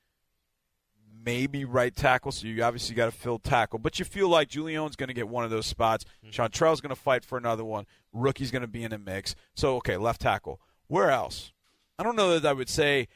maybe 1.24 1.64
right 1.64 1.94
tackle. 1.94 2.32
So 2.32 2.46
you 2.46 2.62
obviously 2.62 2.94
got 2.94 3.06
to 3.06 3.12
fill 3.12 3.38
tackle, 3.38 3.78
but 3.78 3.98
you 3.98 4.04
feel 4.04 4.28
like 4.28 4.48
Julién's 4.48 4.96
going 4.96 5.08
to 5.08 5.14
get 5.14 5.28
one 5.28 5.44
of 5.44 5.50
those 5.50 5.66
spots. 5.66 6.04
Mm-hmm. 6.26 6.42
Seantrel's 6.42 6.80
going 6.80 6.94
to 6.94 7.00
fight 7.00 7.24
for 7.24 7.38
another 7.38 7.64
one. 7.64 7.86
Rookie's 8.12 8.50
going 8.50 8.62
to 8.62 8.68
be 8.68 8.82
in 8.82 8.90
the 8.90 8.98
mix. 8.98 9.34
So 9.54 9.76
okay, 9.76 9.96
left 9.96 10.20
tackle. 10.20 10.60
Where 10.88 11.10
else? 11.10 11.52
I 11.98 12.02
don't 12.02 12.16
know 12.16 12.38
that 12.38 12.48
I 12.48 12.52
would 12.52 12.68
say 12.68 13.06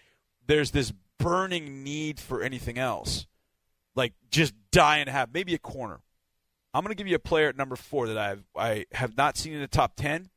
there's 0.46 0.70
this 0.70 0.92
burning 1.18 1.82
need 1.82 2.20
for 2.20 2.42
anything 2.42 2.78
else, 2.78 3.26
like 3.96 4.12
just 4.30 4.54
dying 4.70 5.06
to 5.06 5.12
have 5.12 5.34
maybe 5.34 5.54
a 5.54 5.58
corner. 5.58 6.03
I'm 6.74 6.82
going 6.82 6.90
to 6.90 6.96
give 6.96 7.06
you 7.06 7.14
a 7.14 7.20
player 7.20 7.48
at 7.48 7.56
number 7.56 7.76
four 7.76 8.08
that 8.08 8.18
I've 8.18 8.42
I 8.56 8.86
have 8.92 9.16
not 9.16 9.36
seen 9.36 9.52
in 9.52 9.60
the 9.60 9.68
top 9.68 9.94
ten, 9.94 10.28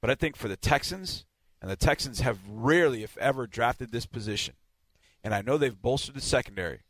but 0.00 0.08
I 0.08 0.14
think 0.14 0.36
for 0.36 0.46
the 0.46 0.56
Texans, 0.56 1.26
and 1.60 1.68
the 1.70 1.76
Texans 1.76 2.20
have 2.20 2.38
rarely, 2.48 3.02
if 3.02 3.18
ever, 3.18 3.48
drafted 3.48 3.90
this 3.90 4.06
position, 4.06 4.54
and 5.24 5.34
I 5.34 5.42
know 5.42 5.58
they've 5.58 5.80
bolstered 5.82 6.14
the 6.14 6.20
secondary, 6.20 6.82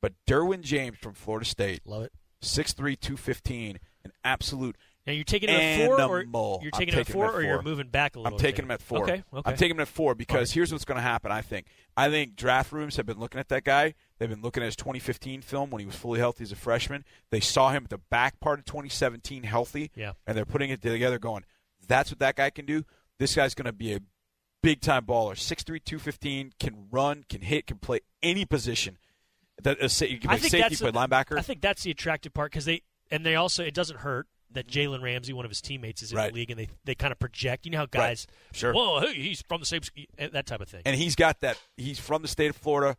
but 0.00 0.12
Derwin 0.28 0.62
James 0.62 0.98
from 0.98 1.14
Florida 1.14 1.44
State, 1.44 1.82
Love 1.84 2.04
it. 2.04 2.12
6'3", 2.40 2.76
215, 3.00 3.80
an 4.04 4.12
absolute 4.22 4.76
Now 5.08 5.14
you're 5.14 5.24
taking 5.24 5.48
him 5.48 5.58
at 5.58 5.86
four, 5.86 6.02
or 6.02 6.60
you're 6.62 6.70
taking 6.70 6.92
him 6.92 7.00
at 7.00 7.06
taking 7.06 7.20
him 7.20 7.28
four, 7.28 7.34
or 7.34 7.42
you're 7.42 7.62
moving 7.62 7.88
back 7.88 8.14
a 8.14 8.18
little. 8.18 8.36
Bit. 8.36 8.44
I'm 8.44 8.46
taking 8.46 8.56
bit? 8.56 8.64
him 8.64 8.70
at 8.72 8.82
four. 8.82 9.02
Okay. 9.04 9.24
Okay. 9.32 9.50
I'm 9.50 9.56
taking 9.56 9.76
him 9.76 9.80
at 9.80 9.88
four 9.88 10.14
because 10.14 10.50
right. 10.50 10.54
here's 10.54 10.70
what's 10.70 10.84
going 10.84 10.96
to 10.96 11.02
happen. 11.02 11.32
I 11.32 11.40
think. 11.40 11.66
I 11.96 12.10
think 12.10 12.36
draft 12.36 12.72
rooms 12.72 12.96
have 12.96 13.06
been 13.06 13.18
looking 13.18 13.40
at 13.40 13.48
that 13.48 13.64
guy. 13.64 13.94
They've 14.18 14.28
been 14.28 14.42
looking 14.42 14.62
at 14.62 14.66
his 14.66 14.76
2015 14.76 15.40
film 15.40 15.70
when 15.70 15.80
he 15.80 15.86
was 15.86 15.94
fully 15.94 16.18
healthy 16.18 16.44
as 16.44 16.52
a 16.52 16.56
freshman. 16.56 17.06
They 17.30 17.40
saw 17.40 17.70
him 17.70 17.84
at 17.84 17.90
the 17.90 17.96
back 17.96 18.38
part 18.38 18.58
of 18.58 18.66
2017 18.66 19.44
healthy, 19.44 19.90
Yeah. 19.94 20.12
and 20.26 20.36
they're 20.36 20.44
putting 20.44 20.68
it 20.68 20.82
together, 20.82 21.18
going, 21.18 21.46
"That's 21.86 22.10
what 22.10 22.18
that 22.18 22.36
guy 22.36 22.50
can 22.50 22.66
do. 22.66 22.84
This 23.18 23.34
guy's 23.34 23.54
going 23.54 23.64
to 23.64 23.72
be 23.72 23.94
a 23.94 24.00
big 24.62 24.82
time 24.82 25.06
baller. 25.06 25.38
6'3", 25.38 25.80
215, 25.80 26.52
can 26.60 26.86
run, 26.90 27.24
can 27.30 27.40
hit, 27.40 27.66
can 27.66 27.78
play 27.78 28.00
any 28.22 28.44
position. 28.44 28.98
That 29.62 29.82
uh, 29.82 29.88
a, 29.88 30.06
you 30.06 30.18
can 30.18 30.28
play 30.28 30.38
safety, 30.38 30.76
play 30.76 30.92
linebacker. 30.92 31.38
I 31.38 31.42
think 31.42 31.62
that's 31.62 31.82
the 31.82 31.90
attractive 31.92 32.34
part 32.34 32.52
because 32.52 32.66
they 32.66 32.82
and 33.10 33.24
they 33.24 33.36
also 33.36 33.64
it 33.64 33.72
doesn't 33.72 34.00
hurt 34.00 34.26
that 34.52 34.66
Jalen 34.66 35.02
Ramsey, 35.02 35.32
one 35.32 35.44
of 35.44 35.50
his 35.50 35.60
teammates, 35.60 36.02
is 36.02 36.12
in 36.12 36.16
Right. 36.18 36.32
the 36.32 36.34
league, 36.38 36.50
and 36.50 36.58
they 36.58 36.68
they 36.84 36.94
kind 36.94 37.12
of 37.12 37.18
project. 37.18 37.66
You 37.66 37.72
know 37.72 37.78
how 37.78 37.86
guys, 37.86 38.26
Sure. 38.52 38.72
whoa, 38.72 39.00
hey, 39.00 39.14
he's 39.14 39.42
from 39.42 39.60
the 39.60 39.66
same, 39.66 39.82
that 40.18 40.46
type 40.46 40.60
of 40.60 40.68
thing. 40.68 40.82
and 40.84 40.96
he's 40.96 41.14
got 41.16 41.40
that. 41.40 41.58
He's 41.76 41.98
from 41.98 42.22
the 42.22 42.28
state 42.28 42.50
of 42.50 42.56
Florida. 42.56 42.96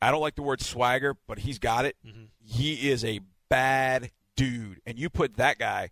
I 0.00 0.10
don't 0.10 0.20
like 0.20 0.36
the 0.36 0.42
word 0.42 0.60
swagger, 0.60 1.16
but 1.26 1.40
he's 1.40 1.58
got 1.58 1.84
it. 1.84 1.96
Mm-hmm. 2.06 2.24
He 2.40 2.88
is 2.90 3.04
a 3.04 3.20
bad 3.48 4.10
dude, 4.36 4.80
and 4.86 4.98
you 4.98 5.10
put 5.10 5.36
that 5.36 5.58
guy 5.58 5.90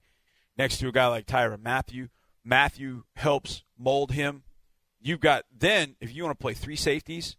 next 0.57 0.79
to 0.79 0.88
a 0.88 0.93
guy 0.93 1.07
like 1.09 1.26
Tyrann 1.26 1.62
Mathieu. 1.62 2.09
Mathieu 2.45 3.03
helps 3.17 3.65
mold 3.76 4.12
him. 4.12 4.45
You've 5.00 5.21
got 5.21 5.45
then 5.57 5.97
if 6.00 6.15
you 6.15 6.25
want 6.25 6.38
to 6.38 6.43
play 6.43 6.55
three 6.55 6.76
safeties, 6.76 7.37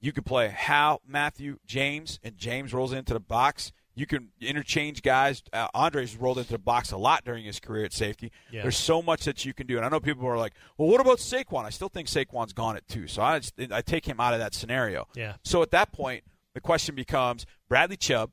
you 0.00 0.12
could 0.12 0.26
play 0.26 0.48
Hal, 0.48 1.00
Mathieu, 1.06 1.58
James, 1.66 2.18
and 2.22 2.36
James 2.36 2.72
rolls 2.74 2.92
into 2.92 3.14
the 3.14 3.20
box. 3.20 3.72
You 3.98 4.06
can 4.06 4.28
interchange 4.40 5.02
guys. 5.02 5.42
Uh, 5.52 5.66
Andre's 5.74 6.16
rolled 6.16 6.38
into 6.38 6.52
the 6.52 6.58
box 6.58 6.92
a 6.92 6.96
lot 6.96 7.24
during 7.24 7.44
his 7.44 7.58
career 7.58 7.84
at 7.84 7.92
safety. 7.92 8.30
Yeah. 8.52 8.62
There's 8.62 8.76
so 8.76 9.02
much 9.02 9.24
that 9.24 9.44
you 9.44 9.52
can 9.52 9.66
do, 9.66 9.76
and 9.76 9.84
I 9.84 9.88
know 9.88 9.98
people 10.00 10.26
are 10.26 10.36
like, 10.38 10.52
"Well, 10.76 10.88
what 10.88 11.00
about 11.00 11.18
Saquon?" 11.18 11.64
I 11.64 11.70
still 11.70 11.88
think 11.88 12.06
Saquon's 12.08 12.52
gone 12.52 12.76
at 12.76 12.86
two. 12.86 13.06
so 13.08 13.22
I 13.22 13.40
just, 13.40 13.54
I 13.72 13.80
take 13.82 14.06
him 14.06 14.20
out 14.20 14.34
of 14.34 14.40
that 14.40 14.54
scenario. 14.54 15.08
Yeah. 15.14 15.34
So 15.44 15.62
at 15.62 15.70
that 15.72 15.90
point, 15.92 16.22
the 16.54 16.60
question 16.60 16.94
becomes 16.94 17.44
Bradley 17.68 17.96
Chubb 17.96 18.30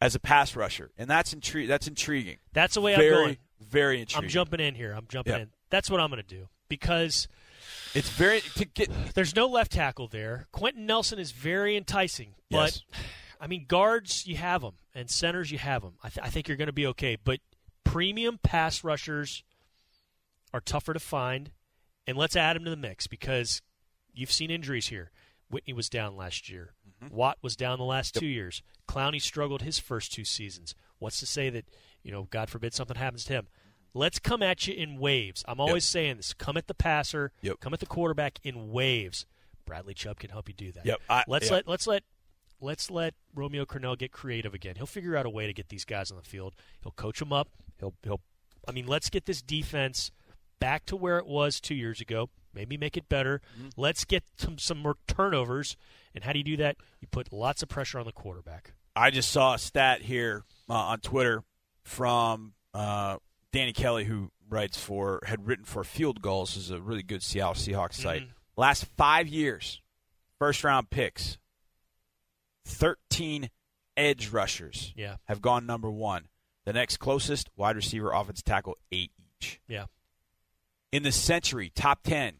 as 0.00 0.14
a 0.14 0.20
pass 0.20 0.56
rusher, 0.56 0.90
and 0.98 1.08
that's 1.10 1.34
intri- 1.34 1.68
That's 1.68 1.86
intriguing. 1.86 2.38
That's 2.52 2.74
the 2.74 2.80
way 2.80 2.96
very, 2.96 3.08
I'm 3.16 3.24
going. 3.24 3.36
very 3.60 4.00
intriguing. 4.00 4.24
I'm 4.24 4.30
jumping 4.30 4.60
in 4.60 4.74
here. 4.74 4.92
I'm 4.92 5.06
jumping 5.08 5.32
Yeah. 5.34 5.40
in. 5.40 5.50
That's 5.70 5.90
what 5.90 6.00
I'm 6.00 6.10
going 6.10 6.22
to 6.22 6.28
do 6.28 6.48
because 6.68 7.28
It's 7.94 8.10
very 8.10 8.40
to 8.56 8.64
get. 8.64 8.90
there's 9.14 9.34
no 9.34 9.46
left 9.46 9.72
tackle 9.72 10.06
there. 10.08 10.46
Quenton 10.52 10.86
Nelson 10.86 11.18
is 11.18 11.32
very 11.32 11.76
enticing, 11.76 12.34
but 12.50 12.56
Yes. 12.56 12.82
I 13.40 13.46
mean 13.46 13.66
guards 13.68 14.26
you 14.26 14.36
have 14.36 14.62
them 14.62 14.74
and 14.94 15.10
centers 15.10 15.50
you 15.50 15.58
have 15.58 15.82
them. 15.82 15.94
I, 16.02 16.08
th- 16.08 16.26
I 16.26 16.30
think 16.30 16.48
you're 16.48 16.56
going 16.56 16.66
to 16.66 16.72
be 16.72 16.86
okay, 16.88 17.16
but 17.22 17.40
premium 17.84 18.38
pass 18.42 18.82
rushers 18.84 19.42
are 20.52 20.60
tougher 20.60 20.94
to 20.94 21.00
find, 21.00 21.50
and 22.06 22.16
let's 22.16 22.36
add 22.36 22.56
them 22.56 22.64
to 22.64 22.70
the 22.70 22.76
mix 22.76 23.06
because 23.06 23.62
you've 24.14 24.32
seen 24.32 24.50
injuries 24.50 24.88
here. 24.88 25.10
Whitney 25.48 25.72
was 25.72 25.88
down 25.88 26.16
last 26.16 26.48
year. 26.48 26.72
Mm-hmm. 27.04 27.14
Watt 27.14 27.38
was 27.40 27.54
down 27.54 27.78
the 27.78 27.84
last 27.84 28.14
two 28.14 28.26
years. 28.26 28.62
Clowney 28.88 29.20
struggled 29.22 29.62
his 29.62 29.78
first 29.78 30.12
two 30.12 30.24
seasons. 30.24 30.74
What's 30.98 31.20
to 31.20 31.26
say 31.26 31.50
that 31.50 31.66
you 32.02 32.12
know, 32.12 32.28
God 32.30 32.48
forbid 32.48 32.72
something 32.72 32.96
happens 32.96 33.24
to 33.24 33.32
him? 33.32 33.48
Let's 33.92 34.18
come 34.18 34.42
at 34.42 34.66
you 34.66 34.74
in 34.74 34.98
waves. 34.98 35.44
I'm 35.48 35.60
always 35.60 35.84
saying 35.84 36.18
this: 36.18 36.34
come 36.34 36.56
at 36.56 36.66
the 36.66 36.74
passer, 36.74 37.32
Yep. 37.42 37.60
come 37.60 37.74
at 37.74 37.80
the 37.80 37.86
quarterback 37.86 38.38
in 38.42 38.70
waves. 38.70 39.26
Bradley 39.64 39.94
Chubb 39.94 40.18
can 40.20 40.30
help 40.30 40.48
you 40.48 40.54
do 40.54 40.70
that. 40.72 40.86
Yep, 40.86 41.00
I- 41.08 41.24
let's 41.26 41.46
yep. 41.46 41.52
let 41.52 41.68
let's 41.68 41.86
let 41.86 42.02
let's 42.60 42.90
let 42.90 43.14
Romeo 43.34 43.64
Crennel 43.64 43.98
get 43.98 44.12
creative 44.12 44.54
again. 44.54 44.74
He'll 44.76 44.86
figure 44.86 45.16
out 45.16 45.26
a 45.26 45.30
way 45.30 45.46
to 45.46 45.52
get 45.52 45.68
these 45.68 45.84
guys 45.84 46.10
on 46.10 46.16
the 46.16 46.22
field. 46.22 46.54
He'll 46.82 46.92
coach 46.92 47.18
them 47.18 47.32
up. 47.32 47.48
He'll 47.78 47.94
he'll. 48.02 48.20
I 48.68 48.72
mean, 48.72 48.86
let's 48.86 49.10
get 49.10 49.26
this 49.26 49.42
defense 49.42 50.10
back 50.58 50.86
to 50.86 50.96
where 50.96 51.18
it 51.18 51.26
was 51.26 51.60
two 51.60 51.74
years 51.74 52.00
ago. 52.00 52.30
Maybe 52.54 52.76
make 52.76 52.96
it 52.96 53.08
better. 53.08 53.42
Let's 53.76 54.04
get 54.06 54.24
some, 54.38 54.56
some 54.56 54.78
more 54.78 54.96
turnovers. 55.06 55.76
And 56.14 56.24
how 56.24 56.32
do 56.32 56.38
you 56.38 56.44
do 56.44 56.56
that? 56.56 56.76
You 57.00 57.08
put 57.08 57.30
lots 57.32 57.62
of 57.62 57.68
pressure 57.68 57.98
on 57.98 58.06
the 58.06 58.12
quarterback. 58.12 58.72
I 58.96 59.10
just 59.10 59.30
saw 59.30 59.54
a 59.54 59.58
stat 59.58 60.00
here 60.02 60.44
uh, 60.68 60.72
on 60.72 61.00
Twitter 61.00 61.44
from 61.84 62.54
uh, 62.72 63.18
Danny 63.52 63.74
Kelly, 63.74 64.04
who 64.04 64.30
writes 64.48 64.78
for 64.78 65.20
had 65.26 65.46
written 65.46 65.66
for 65.66 65.84
Field 65.84 66.22
Gulls, 66.22 66.56
is 66.56 66.70
a 66.70 66.80
really 66.80 67.02
good 67.02 67.22
Seattle 67.22 67.54
Seahawks 67.54 67.94
site. 67.94 68.22
Mhm. 68.22 68.28
Last 68.56 68.86
five 68.96 69.28
years, 69.28 69.82
first 70.38 70.64
round 70.64 70.88
picks, 70.88 71.36
thirteen 72.66 73.48
edge 73.96 74.28
rushers 74.28 74.92
Yeah. 74.96 75.16
have 75.24 75.40
gone 75.40 75.64
number 75.64 75.90
one. 75.90 76.28
The 76.66 76.72
next 76.74 76.98
closest 76.98 77.48
wide 77.56 77.76
receiver, 77.76 78.10
offensive 78.12 78.44
tackle, 78.44 78.76
eight 78.92 79.12
each. 79.40 79.60
Yeah. 79.68 79.86
In 80.92 81.02
the 81.02 81.12
century, 81.12 81.70
top 81.74 82.02
10, 82.02 82.34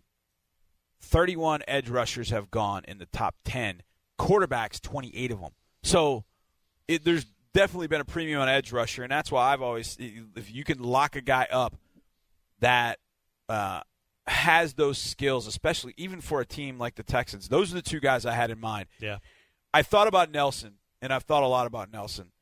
31 1.00 1.62
edge 1.68 1.88
rushers 1.88 2.30
have 2.30 2.50
gone 2.50 2.82
in 2.88 2.98
the 2.98 3.06
top 3.06 3.36
10. 3.44 3.82
Quarterbacks, 4.18 4.80
28 4.80 5.30
of 5.30 5.40
them. 5.40 5.50
So 5.82 6.24
it, 6.88 7.04
there's 7.04 7.26
definitely 7.54 7.86
been 7.86 8.00
a 8.00 8.04
premium 8.04 8.40
on 8.40 8.48
edge 8.48 8.72
rusher, 8.72 9.02
and 9.02 9.10
that's 9.10 9.30
why 9.30 9.52
I've 9.52 9.62
always, 9.62 9.96
if 10.00 10.52
you 10.52 10.64
can 10.64 10.82
lock 10.82 11.16
a 11.16 11.20
guy 11.20 11.46
up 11.50 11.76
that 12.60 12.98
uh, 13.48 13.80
has 14.26 14.74
those 14.74 14.98
skills, 14.98 15.46
especially 15.46 15.94
even 15.96 16.20
for 16.20 16.40
a 16.40 16.46
team 16.46 16.78
like 16.78 16.94
the 16.96 17.02
Texans, 17.02 17.48
those 17.48 17.72
are 17.72 17.76
the 17.76 17.82
two 17.82 18.00
guys 18.00 18.26
I 18.26 18.32
had 18.32 18.50
in 18.50 18.58
mind. 18.58 18.86
Yeah. 19.00 19.18
I 19.76 19.82
thought 19.82 20.08
about 20.08 20.30
Nelson, 20.30 20.74
and 21.02 21.12
I've 21.12 21.24
thought 21.24 21.42
a 21.42 21.46
lot 21.46 21.66
about 21.66 21.92
Nelson. 21.92 22.32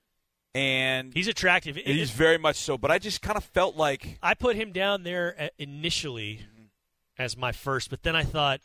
And 0.55 1.13
He's 1.13 1.27
attractive. 1.27 1.77
It- 1.77 1.85
he's 1.87 2.13
very 2.13 2.39
much 2.39 2.57
so, 2.57 2.79
but 2.79 2.91
I 2.93 2.99
just 3.01 3.21
kind 3.23 3.37
of 3.37 3.43
felt 3.45 3.75
like 3.77 4.19
I 4.23 4.35
put 4.35 4.55
him 4.55 4.71
down 4.73 5.03
there 5.03 5.35
uh, 5.39 5.49
initially 5.59 6.47
as 7.19 7.37
my 7.37 7.51
first, 7.51 7.91
but 7.91 8.05
then 8.05 8.15
I 8.15 8.23
thought, 8.23 8.61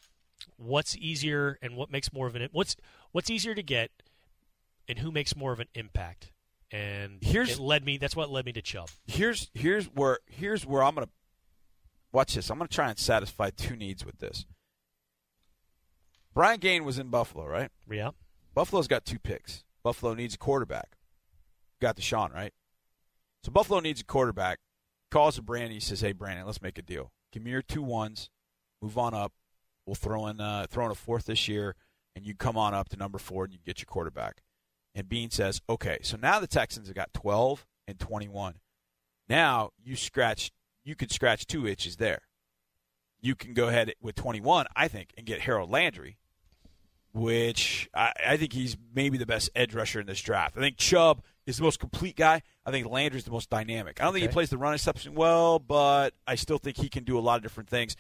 what's 0.58 0.96
easier 0.98 1.58
and 1.64 1.76
what 1.76 1.90
makes 1.92 2.14
more 2.14 2.28
of 2.28 2.36
an 2.36 2.48
what's 2.52 2.76
what's 3.12 3.30
easier 3.32 3.56
to 3.56 3.64
get, 3.64 3.90
and 4.88 5.00
who 5.00 5.12
makes 5.12 5.36
more 5.36 5.52
of 5.52 5.60
an 5.60 5.68
impact? 5.74 6.32
And 6.72 7.18
Here's- 7.24 7.54
it 7.54 7.60
led 7.60 7.84
me. 7.84 7.98
That's 7.98 8.16
what 8.16 8.30
led 8.30 8.46
me 8.46 8.52
to 8.54 8.62
Chubb. 8.62 8.90
here's 9.08 9.50
here's 9.56 9.86
where 9.88 10.20
here's 10.28 10.68
where 10.68 10.84
I'm 10.84 10.94
gonna 10.94 11.10
watch 12.12 12.36
this. 12.36 12.52
I'm 12.52 12.60
gonna 12.60 12.68
try 12.68 12.90
and 12.90 13.00
satisfy 13.00 13.50
two 13.50 13.76
needs 13.76 14.06
with 14.06 14.20
this. 14.20 14.46
Brian 16.36 16.60
Gaine 16.60 16.84
was 16.86 17.00
in 17.00 17.10
Buffalo, 17.10 17.48
right? 17.48 17.72
Yeah. 17.90 18.12
Buffalo's 18.60 18.90
got 18.90 19.06
two 19.06 19.20
picks. 19.20 19.64
Buffalo 19.84 20.14
needs 20.14 20.36
a 20.36 20.38
quarterback. 20.38 20.98
Got 21.80 21.96
Deshaun, 21.96 22.34
right? 22.34 22.52
So 23.42 23.54
Buffalo 23.54 23.80
needs 23.80 24.02
a 24.02 24.04
quarterback. 24.04 24.60
Calls 25.10 25.36
to 25.36 25.42
Brandon. 25.42 25.72
He 25.72 25.80
says, 25.80 26.02
"Hey, 26.02 26.12
Brandon, 26.12 26.46
let's 26.46 26.62
make 26.62 26.78
a 26.78 26.82
deal. 26.82 27.14
Give 27.32 27.42
me 27.42 27.52
your 27.52 27.62
two 27.62 27.82
ones. 27.82 28.30
Move 28.82 28.98
on 28.98 29.14
up. 29.14 29.32
We'll 29.86 29.96
throw 29.96 30.28
in 30.28 30.42
uh, 30.42 30.68
throw 30.70 30.88
in 30.88 30.92
a 30.92 30.96
fourth 30.96 31.28
this 31.28 31.48
year, 31.48 31.78
and 32.14 32.26
you 32.26 32.36
come 32.36 32.58
on 32.58 32.74
up 32.74 32.90
to 32.90 32.98
number 32.98 33.18
four, 33.18 33.46
and 33.46 33.54
you 33.54 33.60
get 33.66 33.80
your 33.80 33.86
quarterback." 33.86 34.42
And 34.94 35.08
Beane 35.08 35.32
says, 35.32 35.62
"Okay." 35.70 36.00
So 36.02 36.18
now 36.18 36.42
the 36.42 36.46
Texans 36.46 36.88
have 36.88 36.98
got 36.98 37.14
12 37.14 37.66
and 37.88 37.98
21. 37.98 38.56
Now 39.30 39.70
you 39.82 39.96
scratch. 39.96 40.52
You 40.84 40.98
could 40.98 41.14
scratch 41.14 41.48
two 41.48 41.66
itches 41.66 41.96
there. 41.96 42.24
You 43.22 43.36
can 43.36 43.54
go 43.54 43.70
ahead 43.70 43.94
with 44.02 44.16
21, 44.16 44.66
I 44.76 44.90
think, 44.90 45.14
and 45.16 45.26
get 45.26 45.40
Harold 45.40 45.72
Landry 45.72 46.18
which 47.14 47.90
I, 47.94 48.14
I 48.28 48.38
think 48.38 48.54
he's 48.54 48.78
maybe 48.94 49.18
the 49.18 49.26
best 49.26 49.50
edge 49.56 49.74
rusher 49.74 50.00
in 50.00 50.08
this 50.08 50.22
draft. 50.22 50.58
I 50.58 50.60
think 50.62 50.78
Chubb 50.78 51.24
is 51.46 51.58
the 51.58 51.64
most 51.64 51.80
complete 51.80 52.16
guy. 52.16 52.42
I 52.66 52.72
think 52.72 52.88
Landry's 52.88 53.24
the 53.24 53.32
most 53.32 53.50
dynamic. 53.50 54.00
I 54.00 54.04
don't 54.06 54.14
think 54.14 54.24
he 54.24 54.28
plays 54.32 54.50
the 54.50 54.58
run 54.58 54.74
exception 54.74 55.16
well, 55.16 55.60
but 55.60 56.14
I 56.28 56.36
still 56.36 56.58
think 56.60 56.78
he 56.78 56.90
can 56.90 57.04
do 57.04 57.18
a 57.18 57.22
lot 57.22 57.38
of 57.38 57.44
different 57.44 57.70
things. 57.70 57.96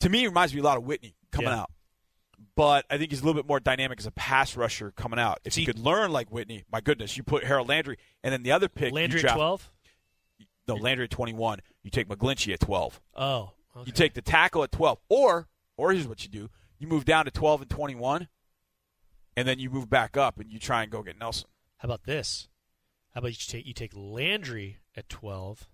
To 0.00 0.08
me, 0.08 0.20
he 0.20 0.26
reminds 0.28 0.54
me 0.54 0.60
a 0.60 0.64
lot 0.64 0.76
of 0.76 0.84
Whitney 0.84 1.14
coming 1.32 1.50
Yeah. 1.50 1.60
out. 1.62 1.70
But 2.54 2.86
I 2.88 2.98
think 2.98 3.10
he's 3.10 3.20
a 3.20 3.24
little 3.24 3.40
bit 3.40 3.48
more 3.48 3.58
dynamic 3.58 3.98
as 3.98 4.06
a 4.06 4.12
pass 4.12 4.56
rusher 4.56 4.92
coming 4.92 5.18
out. 5.18 5.40
If 5.44 5.54
See- 5.54 5.62
he 5.62 5.66
could 5.66 5.78
learn 5.80 6.12
like 6.12 6.30
Whitney, 6.30 6.64
my 6.70 6.80
goodness, 6.80 7.16
you 7.16 7.24
put 7.24 7.42
Harold 7.44 7.68
Landry, 7.68 7.98
and 8.22 8.32
then 8.32 8.44
the 8.44 8.52
other 8.52 8.68
pick, 8.68 8.92
Landry 8.92 9.18
you 9.20 9.26
at 9.26 9.30
draft, 9.30 9.36
twelve. 9.36 9.70
No, 10.68 10.74
Landry 10.74 11.04
at 11.04 11.10
21. 11.10 11.60
You 11.82 11.90
take 11.90 12.08
McGlinchey 12.08 12.52
at 12.52 12.60
12. 12.60 13.00
Oh. 13.16 13.52
Okay. 13.74 13.86
You 13.86 13.92
take 13.92 14.12
the 14.14 14.20
tackle 14.22 14.62
at 14.62 14.70
12. 14.70 14.98
Or, 15.08 15.48
or 15.78 15.92
here's 15.92 16.06
what 16.06 16.22
you 16.24 16.28
do. 16.28 16.50
You 16.78 16.86
move 16.88 17.04
down 17.04 17.24
to 17.24 17.30
12 17.30 17.62
and 17.62 17.70
21, 17.70 18.28
and 19.36 19.48
then 19.48 19.58
you 19.58 19.70
move 19.70 19.88
back 19.90 20.16
up 20.16 20.38
and 20.38 20.50
you 20.52 20.58
try 20.58 20.82
and 20.82 20.90
go 20.92 21.02
get 21.02 21.18
Nelson. 21.18 21.48
How 21.78 21.86
about 21.86 22.04
this? 22.04 22.48
How 23.14 23.20
about 23.20 23.28
you 23.28 23.36
take 23.48 23.66
you 23.66 23.72
take 23.72 23.92
Landry 23.94 24.78
at 24.96 25.08
twelve. 25.08 25.68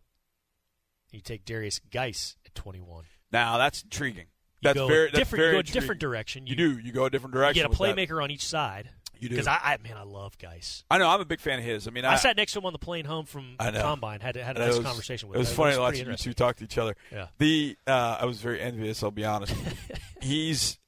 You 1.11 1.21
take 1.21 1.45
Derrius 1.45 1.81
Guice 1.90 2.37
at 2.47 2.55
twenty-one. 2.55 3.05
Now, 3.33 3.59
that's 3.59 3.83
intriguing. 3.83 4.27
You 4.61 4.69
That's 4.69 4.77
go 4.79 4.87
very, 4.87 5.07
that's 5.07 5.19
different. 5.19 5.40
very 5.40 5.49
you 5.49 5.53
go 5.53 5.57
a 5.57 5.61
intriguing. 5.61 5.81
different 5.81 6.01
direction. 6.01 6.47
You 6.47 6.57
do. 6.57 6.79
You 6.79 6.93
go 6.93 7.05
a 7.05 7.11
different 7.11 7.35
direction. 7.35 7.62
You 7.62 7.69
get 7.69 7.77
a 7.79 7.95
that. 7.95 7.97
playmaker 8.09 8.23
on 8.23 8.31
each 8.31 8.47
side. 8.47 8.88
You 9.19 9.29
do. 9.29 9.35
Because 9.35 9.47
I, 9.47 9.59
I, 9.62 9.79
man, 9.83 9.97
I 9.97 10.03
love 10.05 10.38
Guice. 10.38 10.85
I 10.90 10.99
know. 10.99 11.09
I'm 11.09 11.21
a 11.21 11.25
big 11.25 11.40
fan 11.40 11.59
of 11.59 11.64
his. 11.64 11.87
I 11.87 11.90
mean, 11.90 12.05
I, 12.05 12.17
sat 12.17 12.37
next 12.37 12.53
to 12.53 12.59
him 12.61 12.67
on 12.67 12.73
the 12.73 12.79
plane 12.79 13.05
home 13.05 13.27
from 13.27 13.57
I 13.59 13.71
know. 13.71 13.81
combine. 13.83 14.21
Had 14.21 14.37
had 14.37 14.57
a 14.57 14.61
nice 14.61 14.77
was- 14.77 14.87
conversation 14.87 15.29
with 15.29 15.37
him. 15.37 15.40
It 15.43 15.45
him. 15.45 15.49
was 15.51 15.57
funny 15.57 15.71
pretty 15.73 15.81
watching 15.81 16.11
you 16.11 16.17
two 16.17 16.33
talk 16.35 16.57
to 16.57 16.64
each 16.64 16.79
other. 16.79 16.97
Yeah. 17.12 17.27
The 17.38 17.77
uh, 17.87 18.19
I 18.21 18.25
was 18.25 18.40
very 18.40 18.61
envious. 18.61 19.03
I'll 19.03 19.11
be 19.11 19.25
honest. 19.25 19.55
he's 20.24 20.78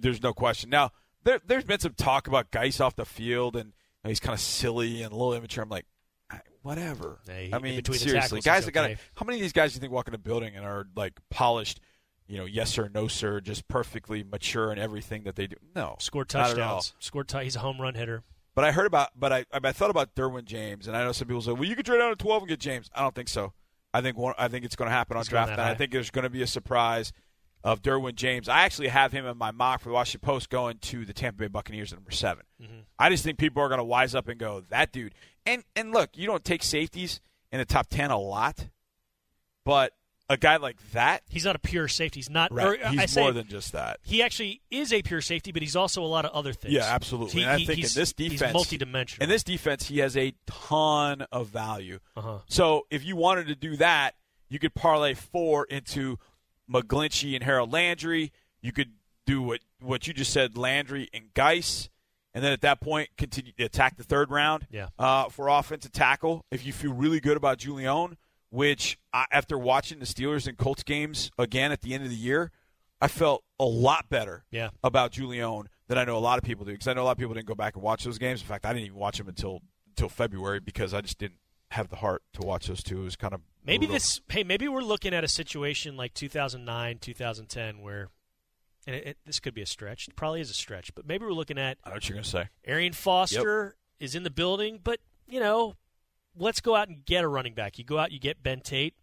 there's 0.00 0.22
no 0.22 0.32
question. 0.32 0.70
Now 0.70 0.90
there 1.24 1.40
there's 1.44 1.64
been 1.64 1.80
some 1.80 1.94
talk 1.94 2.26
about 2.28 2.50
Guice 2.50 2.80
off 2.80 2.96
the 2.96 3.04
field 3.04 3.56
and 3.56 3.66
you 3.66 3.72
know, 4.04 4.08
he's 4.10 4.20
kind 4.20 4.34
of 4.34 4.40
silly 4.40 5.02
and 5.02 5.12
a 5.12 5.16
little 5.16 5.34
immature. 5.34 5.62
I'm 5.64 5.70
like, 5.70 5.86
"Ah, 6.30 6.40
whatever. 6.62 7.20
Hey, 7.26 7.50
I 7.52 7.58
mean, 7.58 7.76
between 7.76 7.98
seriously, 7.98 8.40
guys 8.40 8.58
he's 8.58 8.64
that 8.66 8.72
got 8.72 8.84
okay. 8.84 8.96
How 9.16 9.24
many 9.24 9.38
of 9.38 9.42
these 9.42 9.52
guys 9.52 9.72
do 9.72 9.76
you 9.76 9.80
think 9.80 9.92
walk 9.92 10.08
in 10.08 10.14
a 10.14 10.18
building 10.18 10.54
and 10.56 10.64
are 10.64 10.86
like 10.94 11.14
polished? 11.30 11.80
You 12.26 12.38
know, 12.38 12.44
yes 12.46 12.70
sir, 12.70 12.90
no 12.92 13.06
sir, 13.06 13.40
just 13.40 13.68
perfectly 13.68 14.22
mature 14.22 14.72
in 14.72 14.78
everything 14.78 15.24
that 15.24 15.36
they 15.36 15.46
do. 15.46 15.56
No, 15.74 15.96
Scored 15.98 16.32
not 16.32 16.50
at 16.50 16.58
all. 16.58 16.80
touchdowns. 16.80 16.94
Scored. 16.98 17.28
T- 17.28 17.42
he's 17.44 17.56
a 17.56 17.58
home 17.58 17.80
run 17.80 17.94
hitter. 17.94 18.22
But 18.54 18.64
I 18.64 18.72
heard 18.72 18.86
about, 18.86 19.10
but 19.14 19.32
I, 19.32 19.44
I 19.52 19.72
thought 19.72 19.90
about 19.90 20.14
Derwin 20.14 20.44
James, 20.44 20.86
and 20.86 20.96
I 20.96 21.04
know 21.04 21.12
some 21.12 21.26
people 21.28 21.42
say, 21.42 21.52
"Well, 21.52 21.64
you 21.64 21.76
could 21.76 21.84
trade 21.84 21.98
down 21.98 22.10
to 22.10 22.16
twelve 22.16 22.42
and 22.42 22.48
get 22.48 22.60
James." 22.60 22.88
I 22.94 23.02
don't 23.02 23.14
think 23.14 23.28
so. 23.28 23.52
I 23.92 24.00
think 24.00 24.16
one, 24.16 24.34
I 24.38 24.48
think 24.48 24.64
it's 24.64 24.74
going 24.76 24.88
to 24.88 24.92
happen 24.94 25.16
on 25.16 25.20
It's 25.20 25.28
draft 25.28 25.50
night. 25.50 25.60
I 25.60 25.74
think 25.74 25.92
there's 25.92 26.10
going 26.10 26.22
to 26.24 26.30
be 26.30 26.42
a 26.42 26.46
surprise 26.46 27.12
of 27.64 27.80
Derwin 27.82 28.14
James. 28.14 28.48
I 28.48 28.60
actually 28.62 28.88
have 28.88 29.10
him 29.10 29.26
in 29.26 29.36
my 29.38 29.50
mock 29.50 29.80
for 29.80 29.88
the 29.88 29.94
Washington 29.94 30.24
Post 30.24 30.50
going 30.50 30.78
to 30.78 31.04
the 31.04 31.12
Tampa 31.14 31.38
Bay 31.38 31.48
Buccaneers 31.48 31.92
at 31.92 31.98
number 31.98 32.10
7 32.12 32.44
Mm-hmm. 32.62 32.72
I 32.98 33.10
just 33.10 33.24
think 33.24 33.38
people 33.38 33.62
are 33.62 33.68
going 33.68 33.78
to 33.78 33.84
wise 33.84 34.14
up 34.14 34.28
and 34.28 34.38
go 34.38 34.62
that 34.68 34.92
dude. 34.92 35.14
And 35.46 35.64
and 35.74 35.92
look, 35.92 36.10
you 36.14 36.26
don't 36.26 36.44
take 36.44 36.62
safeties 36.62 37.20
in 37.50 37.58
the 37.58 37.64
top 37.64 37.88
ten 37.88 38.10
a 38.10 38.18
lot, 38.18 38.68
but 39.64 39.92
a 40.30 40.36
guy 40.38 40.56
like 40.56 40.76
that, 40.92 41.22
He's 41.28 41.44
not 41.44 41.54
a 41.56 41.58
pure 41.58 41.86
safety. 41.88 42.18
He's 42.18 42.30
not. 42.30 42.50
right? 42.52 42.80
or, 42.82 42.88
he's 42.88 42.98
I 43.00 43.06
say, 43.06 43.20
more 43.20 43.32
than 43.32 43.46
just 43.46 43.72
that. 43.72 43.98
He 44.02 44.22
actually 44.22 44.62
is 44.70 44.92
a 44.92 45.02
pure 45.02 45.20
safety, 45.20 45.52
but 45.52 45.60
he's 45.60 45.76
also 45.76 46.02
a 46.02 46.06
lot 46.06 46.24
of 46.24 46.30
other 46.32 46.52
things. 46.54 46.72
Yeah, 46.72 46.84
absolutely. 46.86 47.40
He- 47.40 47.42
and 47.42 47.50
I 47.50 47.56
think 47.58 47.70
in 47.70 47.76
he's- 47.76 47.94
this 47.94 48.12
defense, 48.14 48.40
he's 48.40 48.78
multidimensional. 48.80 49.20
In 49.22 49.28
this 49.28 49.42
defense, 49.44 49.88
he 49.88 49.98
has 49.98 50.16
a 50.16 50.32
ton 50.46 51.22
of 51.30 51.48
value. 51.48 51.98
Uh-huh. 52.16 52.38
So 52.48 52.86
if 52.90 53.04
you 53.04 53.16
wanted 53.16 53.48
to 53.48 53.54
do 53.54 53.76
that, 53.76 54.14
you 54.48 54.58
could 54.58 54.74
parlay 54.74 55.12
four 55.14 55.66
into 55.66 56.18
McGlinchey 56.70 57.34
and 57.34 57.44
Harold 57.44 57.72
Landry. 57.72 58.32
You 58.60 58.72
could 58.72 58.92
do 59.26 59.42
what 59.42 59.60
what 59.80 60.06
you 60.06 60.12
just 60.14 60.32
said, 60.32 60.56
Landry 60.56 61.08
and 61.12 61.32
Guice, 61.34 61.88
and 62.32 62.42
then 62.44 62.52
at 62.52 62.60
that 62.62 62.80
point 62.80 63.10
continue 63.18 63.52
to 63.58 63.64
attack 63.64 63.96
the 63.96 64.04
third 64.04 64.30
round. 64.30 64.66
Yeah. 64.70 64.88
Uh, 64.98 65.28
for 65.28 65.48
offensive 65.48 65.92
tackle, 65.92 66.44
if 66.50 66.64
you 66.64 66.72
feel 66.72 66.92
really 66.92 67.20
good 67.20 67.36
about 67.36 67.58
Julién, 67.58 68.14
which 68.50 68.98
I, 69.12 69.26
after 69.30 69.58
watching 69.58 69.98
the 69.98 70.06
Steelers 70.06 70.46
and 70.46 70.56
Colts 70.56 70.82
games 70.82 71.30
again 71.38 71.72
at 71.72 71.82
the 71.82 71.92
end 71.94 72.04
of 72.04 72.10
the 72.10 72.16
year, 72.16 72.50
I 73.00 73.08
felt 73.08 73.44
a 73.60 73.64
lot 73.64 74.08
better 74.08 74.44
Yeah. 74.50 74.70
about 74.82 75.12
Julién 75.12 75.66
than 75.88 75.98
I 75.98 76.04
know 76.04 76.16
a 76.16 76.18
lot 76.18 76.38
of 76.38 76.44
people 76.44 76.64
do 76.64 76.72
because 76.72 76.88
I 76.88 76.94
know 76.94 77.02
a 77.02 77.04
lot 77.04 77.12
of 77.12 77.18
people 77.18 77.34
didn't 77.34 77.46
go 77.46 77.54
back 77.54 77.74
and 77.74 77.82
watch 77.82 78.04
those 78.04 78.18
games. 78.18 78.40
In 78.40 78.46
fact, 78.46 78.64
I 78.64 78.72
didn't 78.72 78.86
even 78.86 78.98
watch 78.98 79.18
them 79.18 79.28
until 79.28 79.60
until 79.88 80.08
February 80.08 80.58
because 80.60 80.92
I 80.94 81.02
just 81.02 81.18
didn't 81.18 81.38
have 81.70 81.88
the 81.88 81.96
heart 81.96 82.22
to 82.34 82.40
watch 82.46 82.66
those 82.66 82.82
two. 82.82 83.02
It 83.02 83.04
was 83.04 83.16
kind 83.16 83.32
of 83.34 83.42
Maybe 83.64 83.86
this. 83.86 84.20
Hey, 84.28 84.44
maybe 84.44 84.68
we're 84.68 84.82
looking 84.82 85.14
at 85.14 85.24
a 85.24 85.28
situation 85.28 85.96
like 85.96 86.14
2009, 86.14 86.98
2010, 86.98 87.80
where, 87.80 88.08
and 88.86 88.96
it, 88.96 89.06
it, 89.06 89.16
this 89.24 89.40
could 89.40 89.54
be 89.54 89.62
a 89.62 89.66
stretch. 89.66 90.08
It 90.08 90.16
probably 90.16 90.40
is 90.40 90.50
a 90.50 90.54
stretch, 90.54 90.94
but 90.94 91.06
maybe 91.06 91.24
we're 91.24 91.32
looking 91.32 91.58
at 91.58 91.78
I 91.84 91.90
know 91.90 91.94
what 91.94 92.08
you're 92.08 92.16
gonna 92.16 92.24
say. 92.24 92.48
Arian 92.66 92.92
Foster 92.92 93.76
is 93.98 94.14
in 94.14 94.22
the 94.22 94.30
building, 94.30 94.80
but 94.82 95.00
you 95.26 95.40
know, 95.40 95.74
let's 96.36 96.60
go 96.60 96.74
out 96.74 96.88
and 96.88 97.04
get 97.04 97.24
a 97.24 97.28
running 97.28 97.54
back. 97.54 97.78
You 97.78 97.84
go 97.84 97.98
out, 97.98 98.12
you 98.12 98.18
get 98.18 98.42
Ben 98.42 98.60
Tate, 98.60 98.94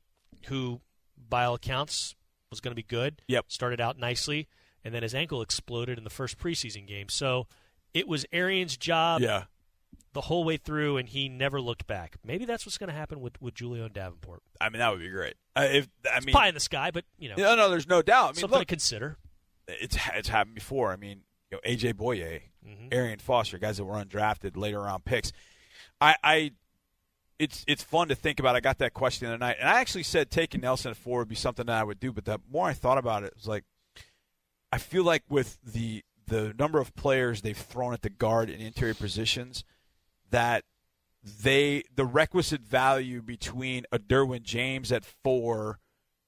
who, 0.47 0.81
by 1.29 1.45
all 1.45 1.55
accounts, 1.55 2.15
was 2.49 2.59
going 2.59 2.71
to 2.71 2.75
be 2.75 2.83
good. 2.83 3.21
Yep. 3.27 3.45
Started 3.47 3.81
out 3.81 3.97
nicely, 3.97 4.47
and 4.83 4.93
then 4.93 5.03
his 5.03 5.15
ankle 5.15 5.41
exploded 5.41 5.97
in 5.97 6.03
the 6.03 6.09
first 6.09 6.37
preseason 6.37 6.85
game. 6.85 7.09
So 7.09 7.47
it 7.93 8.07
was 8.07 8.25
Arian's 8.31 8.77
job 8.77 9.21
yeah, 9.21 9.45
the 10.13 10.21
whole 10.21 10.43
way 10.43 10.57
through, 10.57 10.97
and 10.97 11.07
he 11.07 11.29
never 11.29 11.61
looked 11.61 11.87
back. 11.87 12.17
Maybe 12.23 12.45
that's 12.45 12.65
what's 12.65 12.77
going 12.77 12.89
to 12.89 12.95
happen 12.95 13.21
with 13.21 13.41
with 13.41 13.53
Julién 13.55 13.93
Davenport. 13.93 14.41
I 14.59 14.69
mean 14.69 14.79
that 14.79 14.91
would 14.91 14.99
be 14.99 15.09
great. 15.09 15.35
Uh, 15.55 15.67
if 15.71 15.87
I 16.13 16.19
mean, 16.19 16.33
Pie 16.33 16.47
in 16.49 16.53
the 16.53 16.59
sky, 16.59 16.91
but 16.91 17.05
you 17.17 17.29
know, 17.29 17.35
no, 17.37 17.55
no, 17.55 17.69
there's 17.69 17.87
no 17.87 18.01
doubt. 18.01 18.23
I 18.25 18.27
mean, 18.29 18.35
something 18.35 18.59
look, 18.59 18.67
to 18.67 18.73
consider. 18.73 19.17
it's 19.67 19.97
it's 20.15 20.29
happened 20.29 20.55
before. 20.55 20.91
I 20.91 20.95
mean, 20.97 21.21
you 21.49 21.57
know, 21.57 21.71
AJ 21.71 21.93
Bouye, 21.93 22.41
Mhm. 22.67 22.93
Arian 22.93 23.19
Foster, 23.19 23.57
guys 23.57 23.77
that 23.77 23.85
were 23.85 23.95
undrafted 23.95 24.55
later 24.57 24.81
round 24.81 25.03
picks. 25.05 25.31
I, 25.99 26.15
I, 26.23 26.51
it's 27.39 27.63
it's 27.67 27.83
fun 27.83 28.07
to 28.09 28.15
think 28.15 28.39
about. 28.39 28.55
I 28.55 28.59
got 28.59 28.77
that 28.79 28.93
question 28.93 29.27
the 29.27 29.33
other 29.33 29.39
night, 29.39 29.57
and 29.59 29.67
I 29.69 29.79
actually 29.79 30.03
said 30.03 30.29
taking 30.29 30.61
Nelson 30.61 30.91
at 30.91 30.97
four 30.97 31.19
would 31.19 31.27
be 31.27 31.35
something 31.35 31.65
that 31.67 31.75
I 31.79 31.83
would 31.83 31.99
do. 31.99 32.11
But 32.11 32.25
the 32.25 32.39
more 32.51 32.67
I 32.67 32.73
thought 32.73 32.97
about 32.97 33.23
it, 33.23 33.27
it 33.27 33.33
was 33.35 33.47
like, 33.47 33.63
I 34.71 34.77
feel 34.77 35.03
like 35.03 35.23
with 35.29 35.57
the 35.63 36.03
the 36.27 36.53
number 36.57 36.79
of 36.79 36.95
players 36.95 37.41
they've 37.41 37.57
thrown 37.57 37.93
at 37.93 38.03
the 38.03 38.09
guard 38.09 38.49
and 38.49 38.61
interior 38.61 38.93
positions, 38.93 39.63
that 40.31 40.63
they 41.23 41.83
the 41.95 42.05
requisite 42.05 42.61
value 42.61 43.21
between 43.21 43.85
a 43.91 43.99
Derwin 43.99 44.41
James 44.43 44.91
at 44.91 45.05
four 45.05 45.79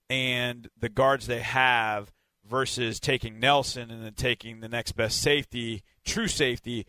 and 0.10 0.70
the 0.80 0.90
guards 0.90 1.26
they 1.28 1.40
have 1.40 2.12
versus 2.48 3.00
taking 3.00 3.40
Nelson 3.40 3.90
and 3.90 4.04
then 4.04 4.14
taking 4.14 4.60
the 4.60 4.70
next 4.70 4.92
best 4.92 5.22
safety, 5.22 5.82
true 6.06 6.28
safety. 6.28 6.86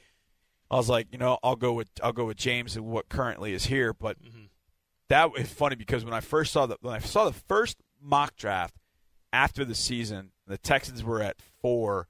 I 0.70 0.76
was 0.76 0.88
like, 0.88 1.06
you 1.12 1.18
know, 1.18 1.38
I'll 1.42 1.56
go 1.56 1.72
with 1.72 1.88
I'll 2.02 2.12
go 2.12 2.26
with 2.26 2.36
James 2.36 2.76
and 2.76 2.84
what 2.86 3.08
currently 3.08 3.52
is 3.54 3.66
here, 3.66 3.92
but 3.94 4.20
Mm-hmm. 4.22 4.44
that 5.08 5.30
is 5.38 5.48
funny 5.50 5.76
because 5.76 6.04
when 6.04 6.14
I 6.14 6.20
first 6.20 6.52
saw 6.52 6.66
the 6.66 6.76
when 6.80 6.94
I 6.94 6.98
saw 6.98 7.24
the 7.24 7.32
first 7.32 7.78
mock 8.02 8.36
draft 8.36 8.74
after 9.32 9.64
the 9.64 9.74
season, 9.74 10.32
the 10.46 10.58
Texans 10.58 11.02
were 11.02 11.22
at 11.22 11.36
four. 11.62 12.08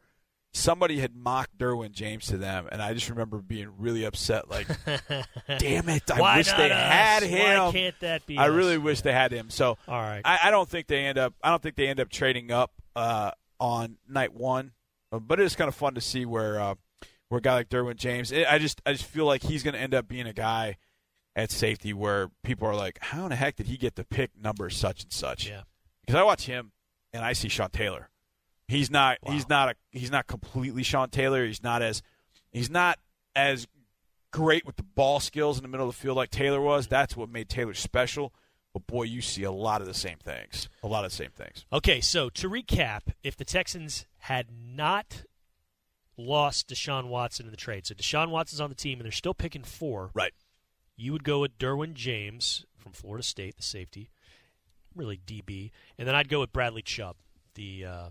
Somebody 0.56 1.00
had 1.00 1.16
mocked 1.16 1.58
Derwin 1.58 1.90
James 1.90 2.26
to 2.26 2.36
them, 2.36 2.68
and 2.70 2.80
I 2.80 2.94
just 2.94 3.10
remember 3.10 3.38
being 3.38 3.70
really 3.76 4.04
upset. 4.04 4.48
Like, 4.48 4.68
damn 5.58 5.88
it! 5.88 6.08
I 6.10 6.20
Why 6.20 6.36
wish 6.38 6.46
they 6.52 6.70
us? 6.70 6.78
had 6.92 7.22
Why 7.24 7.28
him. 7.66 7.72
can't 7.72 8.00
that 8.00 8.24
be? 8.24 8.38
I 8.38 8.48
us? 8.48 8.54
really 8.54 8.78
wish 8.78 9.00
they 9.00 9.12
had 9.12 9.32
him. 9.32 9.50
So, 9.50 9.76
All 9.88 10.00
right. 10.00 10.22
I, 10.24 10.38
I 10.44 10.50
don't 10.52 10.68
think 10.68 10.86
they 10.86 11.04
end 11.06 11.18
up. 11.18 11.34
I 11.42 11.50
don't 11.50 11.60
think 11.60 11.74
they 11.74 11.88
end 11.88 11.98
up 11.98 12.08
trading 12.08 12.52
up 12.52 12.70
uh, 12.94 13.32
on 13.58 13.96
night 14.08 14.32
one. 14.32 14.72
Uh, 15.10 15.18
But 15.18 15.40
it 15.40 15.44
is 15.44 15.56
kind 15.56 15.66
of 15.68 15.74
fun 15.74 15.94
to 15.96 16.00
see 16.00 16.24
where 16.24 16.60
uh, 16.60 16.74
where 17.28 17.38
a 17.38 17.42
guy 17.42 17.54
like 17.54 17.68
Derwin 17.68 17.96
James. 17.96 18.32
I 18.32 18.44
I 18.48 18.58
just 18.58 18.80
I 18.86 18.92
just 18.92 19.06
feel 19.06 19.26
like 19.26 19.42
he's 19.42 19.64
going 19.64 19.74
to 19.74 19.80
end 19.80 19.92
up 19.92 20.06
being 20.06 20.26
a 20.28 20.32
guy 20.32 20.76
at 21.34 21.50
safety 21.50 21.92
where 21.92 22.30
people 22.44 22.68
are 22.68 22.76
like, 22.76 22.98
how 23.02 23.24
in 23.24 23.30
the 23.30 23.36
heck 23.36 23.56
did 23.56 23.66
he 23.66 23.76
get 23.76 23.96
to 23.96 24.04
pick 24.04 24.30
number 24.40 24.70
such 24.70 25.02
and 25.02 25.12
such? 25.12 25.48
yeah. 25.48 25.62
Because 26.06 26.14
I 26.14 26.22
watch 26.22 26.46
him 26.46 26.70
and 27.12 27.24
I 27.24 27.32
see 27.32 27.48
Sean 27.48 27.70
Taylor. 27.70 28.08
He's 28.68 28.90
not. 28.90 29.18
Wow. 29.22 29.33
He's 29.33 29.48
not 29.48 29.68
a. 29.70 29.74
He's 29.90 30.11
not 30.11 30.27
completely 30.27 30.83
Sean 30.83 31.11
Taylor. 31.11 31.44
He's 31.46 31.62
not 31.62 31.83
as. 31.83 32.03
He's 32.50 32.70
not 32.70 32.98
as 33.37 33.66
great 34.31 34.64
with 34.66 34.77
the 34.77 34.83
ball 34.83 35.20
skills 35.20 35.59
in 35.59 35.62
the 35.62 35.68
middle 35.68 35.88
of 35.88 35.94
the 35.94 36.00
field 36.00 36.16
like 36.16 36.31
Taylor 36.31 36.61
was. 36.61 36.87
That's 36.87 37.16
what 37.16 37.29
made 37.29 37.48
Taylor 37.48 37.74
special. 37.74 38.33
But 38.72 38.87
boy, 38.87 39.05
you 39.05 39.20
see 39.20 39.44
a 39.44 39.53
lot 39.53 39.81
of 39.81 39.87
the 39.87 39.94
same 39.94 40.18
things. 40.18 40.68
A 40.83 40.88
lot 40.88 41.05
of 41.05 41.11
the 41.12 41.16
same 41.16 41.31
things. 41.31 41.64
Okay, 41.72 42.00
so 42.00 42.29
to 42.31 42.48
recap, 42.48 43.03
if 43.22 43.37
the 43.37 43.44
Texans 43.44 44.07
had 44.18 44.46
not 44.50 45.22
lost 46.16 46.68
Deshaun 46.68 47.09
Watson 47.09 47.46
in 47.46 47.50
the 47.53 47.57
trade, 47.57 47.87
so 47.87 47.94
Deshaun 47.94 48.31
Watson's 48.31 48.61
on 48.61 48.70
the 48.70 48.74
team 48.77 48.98
and 48.98 49.05
they're 49.05 49.12
still 49.12 49.35
picking 49.35 49.62
four, 49.62 50.11
Right. 50.14 50.33
you 50.96 51.12
would 51.12 51.24
go 51.24 51.40
with 51.40 51.59
Derwin 51.59 51.94
James 51.94 52.64
from 52.77 52.92
Florida 52.92 53.22
State, 53.22 53.57
the 53.57 53.62
safety, 53.62 54.11
really 54.94 55.20
DB, 55.24 55.70
and 55.98 56.07
then 56.09 56.14
I'd 56.14 56.29
go 56.29 56.40
with 56.40 56.53
Bradley 56.53 56.83
Chubb, 56.83 57.16
the 57.55 57.85
uh, 57.85 58.11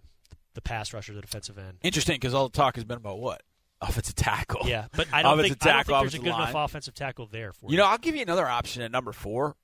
the 0.54 0.62
pass 0.62 0.94
rusher, 0.94 1.14
the 1.14 1.22
defensive 1.22 1.58
end. 1.58 1.78
Interesting 1.82 2.16
because 2.16 2.34
all 2.34 2.48
the 2.50 2.56
talk 2.56 2.76
has 2.76 2.84
been 2.84 2.98
about 2.98 3.20
what 3.20 3.42
offensive 3.82 4.16
tackle. 4.16 4.68
Yeah, 4.68 4.88
but 4.96 5.08
I 5.12 5.22
don't 5.24 5.42
think, 5.42 5.66
I 5.66 5.84
don't 5.84 5.86
think 5.86 6.00
there's 6.00 6.14
a 6.16 6.18
good 6.20 6.28
enough 6.28 6.54
offensive 6.56 6.94
tackle 6.94 7.28
there 7.28 7.52
for 7.54 7.70
You 7.70 7.78
know, 7.78 7.86
I'll 7.86 7.98
give 7.98 8.16
you 8.16 8.22
another 8.22 8.48
option 8.48 8.82
at 8.82 8.92
number 8.92 9.12
four. 9.12 9.56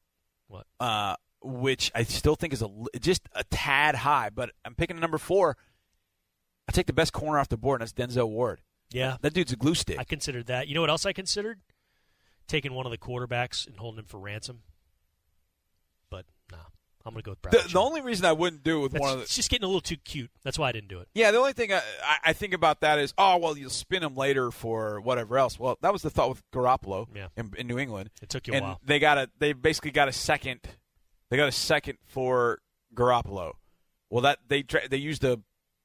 What? 0.47 0.65
Uh, 0.80 1.15
which 1.41 1.91
I 1.95 2.04
still 2.04 2.36
think 2.36 2.54
is 2.54 2.62
a 2.62 2.69
just 2.99 3.21
a 3.34 3.43
tad 3.45 3.95
high, 3.95 4.30
but 4.30 4.52
I'm 4.65 4.75
picking 4.75 4.97
a 4.97 4.99
number 4.99 5.17
four. 5.17 5.56
I 6.67 6.71
take 6.71 6.86
the 6.86 6.93
best 6.93 7.13
corner 7.13 7.39
off 7.39 7.49
the 7.49 7.58
board, 7.58 7.82
and 7.82 7.89
that's 7.89 8.15
Denzel 8.15 8.30
Ward. 8.30 8.62
yeah, 8.91 9.17
That 9.21 9.34
dude's 9.34 9.52
a 9.52 9.56
glue 9.56 9.73
stick. 9.73 9.97
I 9.97 10.04
considered 10.04 10.47
that. 10.47 10.67
You 10.67 10.75
know 10.75 10.82
what 10.82 10.89
else 10.89 11.06
I 11.06 11.13
considered? 11.13 11.62
Taking 12.47 12.73
one 12.73 12.86
of 12.86 12.91
the 12.91 12.97
quarterbacks 12.97 13.65
and 13.65 13.78
holding 13.78 13.99
him 13.99 14.06
for 14.06 14.19
ransom. 14.19 14.62
I'm 17.05 17.13
gonna 17.13 17.23
go 17.23 17.31
with 17.31 17.41
Bradley. 17.41 17.62
the, 17.63 17.69
the 17.69 17.79
only 17.79 18.01
reason 18.01 18.25
I 18.25 18.33
wouldn't 18.33 18.63
do 18.63 18.79
it 18.79 18.81
with 18.81 18.91
That's, 18.93 19.01
one 19.01 19.12
of 19.12 19.17
the 19.17 19.23
it's 19.23 19.35
just 19.35 19.49
getting 19.49 19.63
a 19.63 19.67
little 19.67 19.81
too 19.81 19.97
cute. 19.97 20.29
That's 20.43 20.59
why 20.59 20.69
I 20.69 20.71
didn't 20.71 20.89
do 20.89 20.99
it. 20.99 21.07
yeah, 21.13 21.31
the 21.31 21.38
only 21.38 21.53
thing 21.53 21.71
I, 21.73 21.81
I, 22.25 22.33
think 22.33 22.53
about 22.53 22.81
that 22.81 22.99
is 22.99 23.13
oh 23.17 23.38
well, 23.38 23.57
you'll 23.57 23.69
spin 23.69 24.03
him 24.03 24.15
later 24.15 24.51
for 24.51 24.99
whatever 25.01 25.38
else. 25.38 25.57
Well, 25.59 25.77
that 25.81 25.93
was 25.93 26.01
the 26.01 26.09
thought 26.09 26.29
with 26.29 26.43
Garoppolo 26.51 27.07
Yeah. 27.15 27.27
in, 27.38 27.51
in 27.57 27.67
New 27.67 27.79
England. 27.79 28.09
It 28.21 28.29
took 28.29 28.47
you 28.47 28.53
a 28.53 28.62
while. 28.62 28.79
they 28.83 28.99
got 28.99 29.17
a 29.17 29.29
they 29.39 29.53
basically 29.53 29.91
got 29.91 30.07
a 30.07 30.13
second. 30.13 30.62
They 31.29 31.38
got 31.38 31.47
a 31.47 31.53
second 31.53 31.97
for 32.05 32.59
Garoppolo. 32.93 33.53
Well, 34.09 34.21
that 34.21 34.39
they 34.47 34.63
they 34.89 34.97
used 34.97 35.23
a 35.23 35.39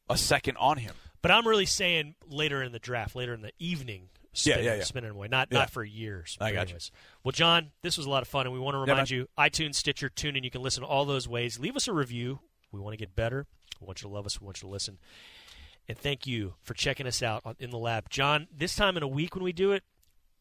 a 0.09 0.17
second 0.17 0.57
on 0.59 0.79
him. 0.79 0.95
But 1.23 1.31
I'm 1.31 1.47
really 1.49 1.67
saying 1.67 2.17
later 2.29 2.63
in 2.63 2.73
the 2.73 2.79
draft, 2.79 3.17
later 3.17 3.33
in 3.33 3.41
the 3.41 3.53
evening, 3.59 4.11
spin, 4.35 4.59
Yeah, 4.59 4.65
yeah, 4.73 4.75
yeah. 4.77 4.85
spin 4.85 5.05
it 5.05 5.11
away, 5.11 5.29
not 5.29 5.49
Yeah. 5.51 5.59
not 5.61 5.71
for 5.71 5.83
years. 5.85 6.37
I 6.41 6.53
got 6.53 6.71
you. 6.71 6.77
Well, 7.23 7.33
John, 7.33 7.71
this 7.83 7.97
was 7.97 8.07
a 8.07 8.11
lot 8.11 8.23
of 8.23 8.29
fun, 8.29 8.47
and 8.47 8.53
we 8.53 8.59
want 8.61 8.75
to 8.75 8.79
remind 8.79 9.11
man. 9.11 9.19
you: 9.19 9.29
iTunes, 9.39 9.77
Stitcher, 9.77 10.11
TuneIn. 10.11 10.45
You 10.45 10.51
can 10.51 10.63
listen 10.63 10.85
all 10.85 11.05
those 11.05 11.27
ways. 11.29 11.59
Leave 11.59 11.77
us 11.77 11.89
a 11.89 11.93
review. 11.93 12.41
We 12.73 12.81
want 12.81 12.93
to 12.93 12.99
get 12.99 13.15
better. 13.17 13.47
We 13.81 13.87
want 13.87 14.03
you 14.03 14.09
to 14.09 14.15
love 14.15 14.27
us. 14.27 14.41
We 14.41 14.45
want 14.45 14.59
you 14.63 14.69
to 14.69 14.73
listen. 14.73 14.99
And 15.89 15.99
thank 15.99 16.27
you 16.27 16.55
for 16.63 16.73
checking 16.75 17.07
us 17.07 17.23
out 17.23 17.43
on, 17.45 17.57
in 17.59 17.71
the 17.71 17.79
lab, 17.79 18.09
John. 18.09 18.49
This 18.57 18.75
time 18.75 18.97
in 18.97 19.03
a 19.03 19.09
week 19.09 19.35
when 19.35 19.45
we 19.45 19.53
do 19.53 19.73
it, 19.73 19.83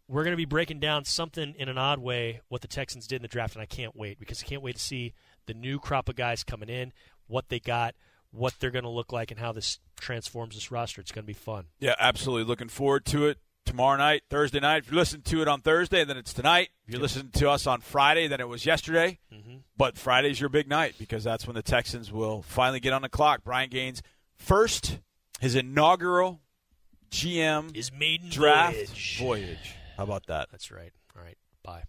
we're 0.07 0.23
going 0.23 0.31
to 0.33 0.37
be 0.37 0.45
breaking 0.45 0.79
down 0.79 1.03
something 1.05 1.53
in 1.57 1.67
an 1.69 1.77
odd 1.77 1.99
way 1.99 2.41
what 2.47 2.61
the 2.61 2.67
Texans 2.67 3.07
did 3.07 3.17
in 3.17 3.21
the 3.21 3.27
draft, 3.27 3.55
and 3.55 3.61
I 3.61 3.65
can't 3.65 3.95
wait 3.95 4.19
because 4.19 4.41
I 4.41 4.45
can't 4.45 4.61
wait 4.61 4.75
to 4.75 4.81
see 4.81 5.13
the 5.45 5.53
new 5.53 5.79
crop 5.79 6.07
of 6.09 6.15
guys 6.15 6.43
coming 6.43 6.69
in, 6.69 6.93
what 7.27 7.49
they 7.49 7.59
got, 7.59 7.93
what 8.31 8.53
they're 8.59 8.71
going 8.71 8.83
to 8.83 8.89
look 8.89 9.11
like, 9.11 9.31
and 9.31 9.39
how 9.39 9.51
this 9.51 9.79
transforms 9.99 10.55
this 10.55 10.71
roster. 10.71 11.01
It's 11.01 11.11
going 11.11 11.23
to 11.23 11.27
be 11.27 11.33
fun. 11.33 11.65
Yeah, 11.79 11.95
absolutely. 11.99 12.45
Looking 12.45 12.69
forward 12.69 13.05
to 13.07 13.27
it 13.27 13.37
tomorrow 13.65 13.97
night, 13.97 14.23
Thursday 14.29 14.59
night. 14.59 14.83
If 14.83 14.91
you 14.91 14.97
listen 14.97 15.21
to 15.23 15.41
it 15.41 15.47
on 15.47 15.61
Thursday, 15.61 16.03
then 16.03 16.17
it's 16.17 16.33
tonight. 16.33 16.69
If 16.87 16.93
you 16.93 16.99
listen 16.99 17.29
to 17.31 17.49
us 17.49 17.65
on 17.67 17.81
Friday, 17.81 18.27
then 18.27 18.39
it 18.39 18.47
was 18.47 18.65
yesterday. 18.65 19.19
Mm-hmm. 19.33 19.57
But 19.77 19.97
Friday's 19.97 20.39
your 20.39 20.49
big 20.49 20.67
night 20.67 20.95
because 20.97 21.23
that's 21.23 21.47
when 21.47 21.55
the 21.55 21.61
Texans 21.63 22.11
will 22.11 22.41
finally 22.41 22.79
get 22.79 22.93
on 22.93 23.01
the 23.01 23.09
clock. 23.09 23.43
Brian 23.43 23.69
Gaines, 23.69 24.01
first, 24.35 24.99
his 25.39 25.55
inaugural 25.55 26.41
GM 27.13 27.75
his 27.75 27.91
maiden 27.91 28.29
draft 28.29 28.75
voyage. 28.75 29.19
voyage. 29.19 29.75
How 29.97 30.03
about 30.03 30.25
that? 30.27 30.49
That's 30.51 30.71
right. 30.71 30.91
All 31.15 31.23
right. 31.23 31.37
Bye. 31.63 31.83